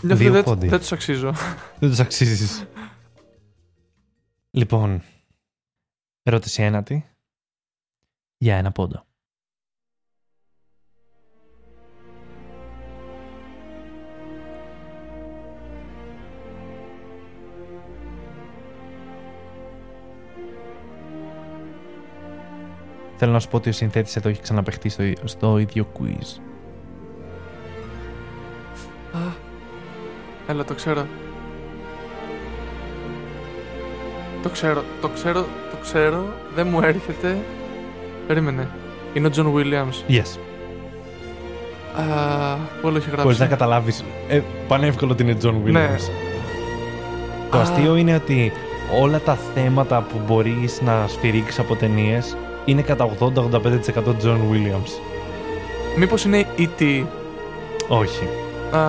Νιώθω 0.00 0.18
Δύο 0.20 0.26
ότι 0.28 0.36
δεν, 0.36 0.44
πόντι. 0.44 0.68
δεν 0.68 0.78
τους 0.78 0.92
αξίζω. 0.92 1.32
Δεν 1.80 1.90
τους 1.90 2.00
αξίζεις. 2.00 2.64
λοιπόν, 4.50 5.02
ερώτηση 6.22 6.62
ένατη. 6.62 7.04
Για 8.42 8.56
ένα 8.56 8.72
πόντο. 8.72 9.04
Θέλω 23.16 23.32
να 23.32 23.40
σου 23.40 23.48
πω 23.48 23.56
ότι 23.56 23.68
ο 23.68 23.72
συνθέτης 23.72 24.16
εδώ 24.16 24.28
έχει 24.28 24.40
ξαναπαιχτεί 24.40 24.88
στο, 24.88 25.02
στο 25.24 25.58
ίδιο 25.58 25.92
quiz. 25.98 26.40
Α, 29.12 29.32
Έλα, 30.48 30.64
το 30.64 30.74
ξέρω. 30.74 31.06
Το 34.42 34.48
ξέρω, 34.48 34.84
το 35.00 35.08
ξέρω, 35.08 35.46
το 35.70 35.76
ξέρω. 35.82 36.34
Δεν 36.54 36.66
μου 36.66 36.80
έρχεται. 36.80 37.38
Περίμενε. 38.26 38.68
Είναι 39.14 39.26
ο 39.26 39.30
John 39.30 39.52
Williams. 39.56 40.10
Yes. 40.12 40.38
Α, 41.96 42.54
που 42.56 42.88
όλο 42.88 42.96
έχει 42.96 43.06
γράψει; 43.06 43.22
Μπορείς 43.22 43.38
να 43.38 43.46
καταλάβεις. 43.46 44.04
Ε, 44.28 44.40
πανεύκολο 44.68 45.12
ότι 45.12 45.22
είναι 45.22 45.36
John 45.42 45.48
Williams. 45.66 45.72
Ναι. 45.72 45.96
Το 47.50 47.58
Α. 47.58 47.60
αστείο 47.60 47.96
είναι 47.96 48.14
ότι 48.14 48.52
όλα 49.02 49.18
τα 49.20 49.38
θέματα 49.54 50.00
που 50.00 50.20
μπορείς 50.26 50.80
να 50.82 51.04
σφυρίξεις 51.08 51.58
από 51.58 51.74
ταινίες 51.74 52.36
είναι 52.64 52.82
κατά 52.82 53.08
80-85% 53.18 53.28
John 54.24 54.38
Williams. 54.50 55.00
Μήπως 55.96 56.24
είναι 56.24 56.46
E 56.58 56.60
E.T. 56.60 57.04
Όχι. 57.88 58.28
Α, 58.70 58.80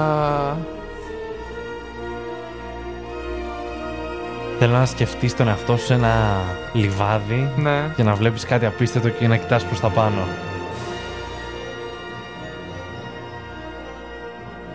Θέλω 4.65 4.77
να 4.77 4.85
σκεφτείς 4.85 5.35
τον 5.35 5.47
εαυτό 5.47 5.77
σου 5.77 5.85
σε 5.85 5.93
ένα 5.93 6.41
λιβάδι 6.73 7.49
ναι. 7.57 7.93
και 7.95 8.03
να 8.03 8.15
βλέπεις 8.15 8.45
κάτι 8.45 8.65
απίστευτο 8.65 9.09
και 9.09 9.27
να 9.27 9.37
κοιτάς 9.37 9.65
προς 9.65 9.79
τα 9.79 9.89
πάνω. 9.89 10.27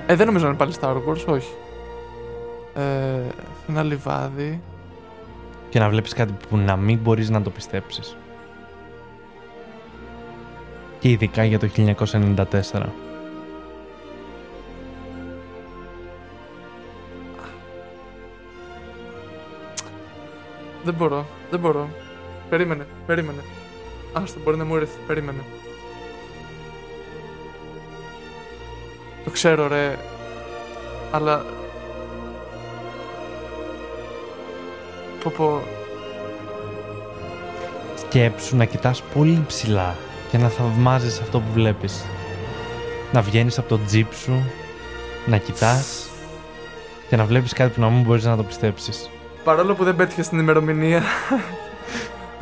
Ε, 0.06 0.14
δεν 0.14 0.26
νομίζω 0.26 0.44
να 0.44 0.50
είναι 0.50 0.58
πάλι 0.58 0.74
Star 0.80 0.94
Wars, 0.94 1.24
όχι. 1.26 1.52
Ε, 2.74 2.82
ένα 3.68 3.82
λιβάδι. 3.82 4.60
Και 5.68 5.78
να 5.78 5.88
βλέπεις 5.88 6.12
κάτι 6.12 6.34
που 6.48 6.56
να 6.56 6.76
μην 6.76 6.98
μπορείς 6.98 7.30
να 7.30 7.42
το 7.42 7.50
πιστέψεις. 7.50 8.16
Και 10.98 11.08
ειδικά 11.08 11.44
για 11.44 11.58
το 11.58 11.68
1994. 11.68 13.07
Δεν 20.84 20.94
μπορώ, 20.94 21.26
δεν 21.50 21.60
μπορώ. 21.60 21.88
Περίμενε, 22.50 22.86
περίμενε. 23.06 23.40
Άστο, 24.12 24.40
μπορεί 24.44 24.56
να 24.56 24.64
μου 24.64 24.76
έρθει, 24.76 24.98
περίμενε. 25.06 25.40
Το 29.24 29.30
ξέρω, 29.30 29.68
ρε. 29.68 29.98
Αλλά... 31.10 31.44
Πω 35.22 35.32
πω... 35.36 35.62
Σκέψου 37.96 38.56
να 38.56 38.64
κοιτάς 38.64 39.02
πολύ 39.02 39.44
ψηλά 39.46 39.96
και 40.30 40.38
να 40.38 40.48
θαυμάζεις 40.48 41.20
αυτό 41.20 41.40
που 41.40 41.52
βλέπεις. 41.52 42.04
Να 43.12 43.22
βγαίνεις 43.22 43.58
από 43.58 43.68
το 43.68 43.80
τζιπ 43.86 44.12
σου, 44.12 44.50
να 45.26 45.36
κοιτάς 45.36 46.08
και 47.08 47.16
να 47.16 47.24
βλέπεις 47.24 47.52
κάτι 47.52 47.74
που 47.74 47.80
να 47.80 47.90
μην 47.90 48.02
μπορείς 48.02 48.24
να 48.24 48.36
το 48.36 48.42
πιστέψεις. 48.42 49.10
Παρόλο 49.44 49.74
που 49.74 49.84
δεν 49.84 49.96
πέτυχε 49.96 50.22
στην 50.22 50.38
ημερομηνία... 50.38 51.02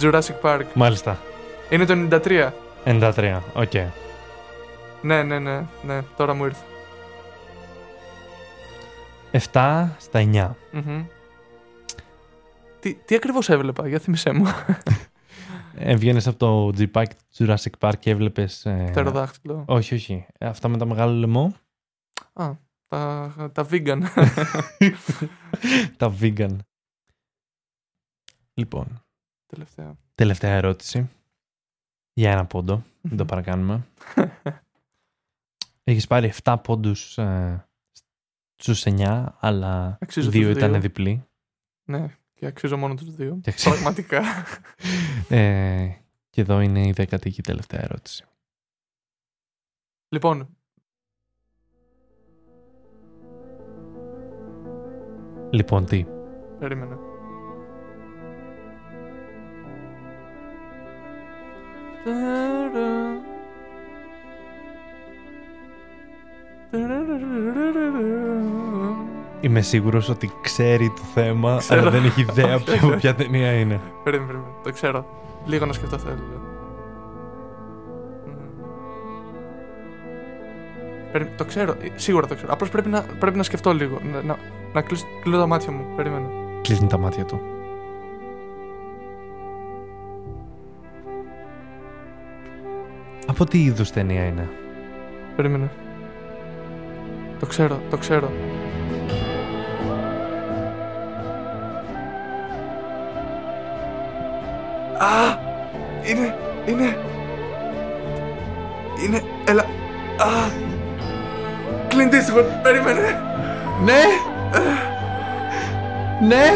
Jurassic 0.01 0.41
Park. 0.43 0.65
Μάλιστα. 0.75 1.19
Είναι 1.71 1.85
το 1.85 2.21
93. 2.25 2.51
93. 2.85 3.39
Οκ. 3.55 3.73
Ναι, 5.03 5.23
ναι, 5.23 5.39
ναι, 5.39 5.67
ναι, 5.83 6.03
τώρα 6.17 6.35
μου 6.35 6.45
ήρθε. 6.45 6.65
7 9.53 9.89
στα 9.99 10.21
9. 10.33 10.51
Μμμ. 10.73 11.05
Τι, 12.81 12.95
τι 12.95 13.15
ακριβώς 13.15 13.49
έβλεπα, 13.49 13.89
για 13.89 13.99
θυμίσέ 13.99 14.33
μου. 14.33 14.45
Έβγαινε 15.79 16.21
από 16.27 16.37
το 16.37 16.71
τζιπάκι 16.73 17.15
του 17.37 17.47
Jurassic 17.49 17.89
Park 17.89 17.93
και 17.99 18.11
έβλεπες. 18.11 18.67
Πτεροδάχτυλο. 18.91 19.65
όχι, 19.67 19.95
όχι. 19.95 20.27
Ε, 20.39 20.47
Αυτά 20.47 20.69
με 20.69 20.77
τα 20.77 20.87
μεγάλο 20.87 21.13
λαιμό. 21.13 21.55
Α, 22.33 22.51
τα, 22.89 23.31
τα 23.53 23.67
vegan. 23.71 23.99
τα 25.97 26.15
vegan. 26.21 26.57
Λοιπόν, 28.59 29.03
Τελευταία. 29.47 29.97
τελευταία 30.15 30.55
ερώτηση. 30.55 31.09
Για 32.13 32.31
ένα 32.31 32.47
πόντο. 32.47 32.83
Δεν 33.01 33.17
το 33.17 33.23
Μμμ. 33.23 33.27
παρακάνουμε. 33.27 33.87
Έχεις 35.85 36.07
πάρει 36.07 36.33
7 36.43 36.57
πόντους 36.63 37.19
ε, 37.19 37.69
στους 38.57 38.83
9, 38.87 39.27
αλλά 39.41 39.99
Αξίζω 40.01 40.31
δύο 40.31 40.49
τους 40.49 40.57
ήταν 40.57 40.71
δύο. 40.73 40.81
διπλοί. 40.81 41.25
Ναι, 41.85 42.17
και 42.35 42.47
αξίζω 42.47 42.77
μόνο 42.77 42.95
τους 42.95 43.15
δύο. 43.15 43.39
Και 43.43 43.51
αξίζω- 43.51 43.71
Πραγματικά. 43.75 44.23
Ε, 45.29 45.89
και 46.31 46.41
εδώ 46.41 46.61
είναι 46.61 46.87
η 46.87 46.93
δέκατη 46.93 47.31
και 47.31 47.43
τελευταία 47.43 47.81
ερώτηση. 47.83 48.25
λοιπόν, 50.09 50.57
Λοιπόν, 55.53 55.85
τι; 55.85 56.05
περίμενε. 56.59 56.97
Είμαι 69.41 69.61
σίγουρος 69.61 70.09
ότι 70.09 70.31
ξέρει 70.43 70.89
το 70.97 71.03
θέμα, 71.15 71.57
Ξέρω. 71.59 71.81
αλλά 71.81 71.91
δεν 71.91 72.05
έχει 72.05 72.21
ιδέα 72.21 72.59
ποια, 72.59 72.97
ποια 72.97 73.15
ταινία 73.15 73.53
είναι. 73.53 73.81
Περίμενε, 74.05 74.29
περίμενε. 74.31 74.53
Το 74.65 74.73
ξέρω. 74.73 75.07
Λίγο 75.47 75.67
να 75.67 75.73
σκεφτώ 75.73 75.99
θέλω. 75.99 76.17
Μμμ. 78.27 78.35
Περί- 81.13 81.37
Το 81.37 81.45
ξέρω, 81.45 81.73
ε, 81.73 81.87
σίγουρα 81.95 82.27
το 82.27 82.35
ξέρω. 82.35 82.53
Απλώς 82.53 82.69
πρέπει 82.71 82.89
να, 82.89 83.01
πρέπει 83.19 83.37
να 83.37 83.43
σκεφτώ 83.43 83.73
λίγο. 83.73 83.99
Να, 84.13 84.23
να, 84.23 84.37
να 84.73 84.81
κλείσω, 84.83 85.05
κλείνω 85.23 85.39
τα 85.39 85.47
μάτια 85.47 85.73
μου. 85.73 85.85
Περίμενε. 85.97 86.27
Κλείνει 86.63 86.87
τα 86.87 86.99
μάτια 86.99 87.25
του. 87.25 87.41
Από 93.39 93.51
τι 93.51 93.63
είδους 93.63 93.91
ταινία 93.91 94.25
είναι; 94.25 94.49
Περίμενε. 95.37 95.71
Το 97.41 97.47
ξέρω, 97.47 97.81
το 97.91 97.97
ξέρω. 97.97 98.31
Α! 104.99 105.39
Είναι, 106.05 106.35
είναι... 106.67 106.97
Είναι, 109.05 109.23
έλα... 109.45 109.63
Α! 110.19 110.51
Clint 111.89 112.13
Eastwood, 112.15 112.45
περίμενε! 112.63 113.21
Ναι! 113.85 114.03
Ναι! 116.27 116.53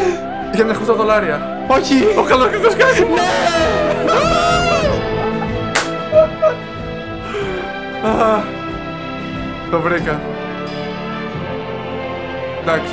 Για 0.54 0.64
μια 0.64 0.74
χρυσά 0.74 0.92
δολάρια. 0.94 1.64
Όχι! 1.68 1.94
Ο 2.18 2.22
καλοκαίριος 2.22 2.74
κάτι! 2.74 3.00
Ναι! 3.00 3.99
Α, 8.04 8.42
το 9.70 9.80
βρήκα. 9.80 10.20
Εντάξει. 12.62 12.92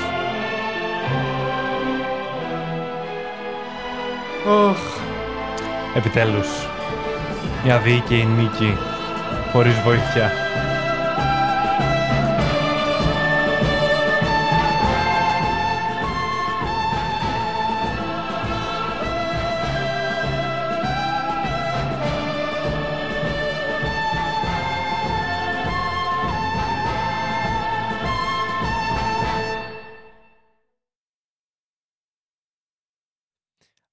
Οχ. 4.47 4.78
Επιτέλους. 5.95 6.47
Μια 7.64 7.78
δίκαιη 7.78 8.26
νίκη. 8.26 8.78
Χωρίς 9.51 9.80
βοήθεια. 9.80 10.32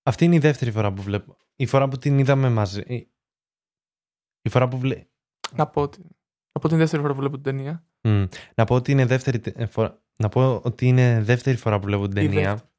Αυτή 0.07 0.25
είναι 0.25 0.35
η 0.35 0.39
δεύτερη 0.39 0.71
φορά 0.71 0.93
που 0.93 1.03
βλέπω. 1.03 1.37
Η 1.57 1.67
φορά 1.67 1.89
που 1.89 1.99
την 1.99 2.19
είδαμε 2.19 2.51
μαζί. 2.51 2.81
Η- 2.81 3.13
Η 4.43 4.49
φορά 4.49 4.69
που 4.69 4.79
βλέ... 4.79 5.07
Να 5.53 5.67
πω 5.67 5.81
ότι. 5.83 5.99
Να 6.53 6.61
πω 6.61 6.69
την 6.69 6.79
δεύτερη 6.79 7.03
φορά 7.03 7.15
που 7.15 7.21
βλέπω 7.21 7.35
την 7.35 7.43
ταινία. 7.45 7.87
Μμ. 8.01 8.25
Να 8.55 8.65
πω 8.65 8.75
ότι 8.75 8.93
είναι 8.93 9.07
δεύτερη 9.07 9.39
τε- 9.41 9.59
ε, 9.61 9.67
φορά. 9.67 10.03
Να 10.17 10.29
πω 10.29 10.61
ότι 10.65 10.87
είναι 10.87 11.23
δεύτερη 11.23 11.57
φορά 11.57 11.79
που 11.79 11.85
βλέπω 11.85 12.09
την 12.09 12.17
Η 12.23 12.29
ταινία. 12.29 12.51
δεύτερη. 12.51 12.71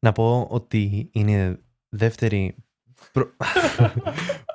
Να 0.00 0.12
πω 0.12 0.46
ότι 0.50 1.10
είναι 1.12 1.62
δεύτερη. 1.88 2.56
προ- 3.12 3.36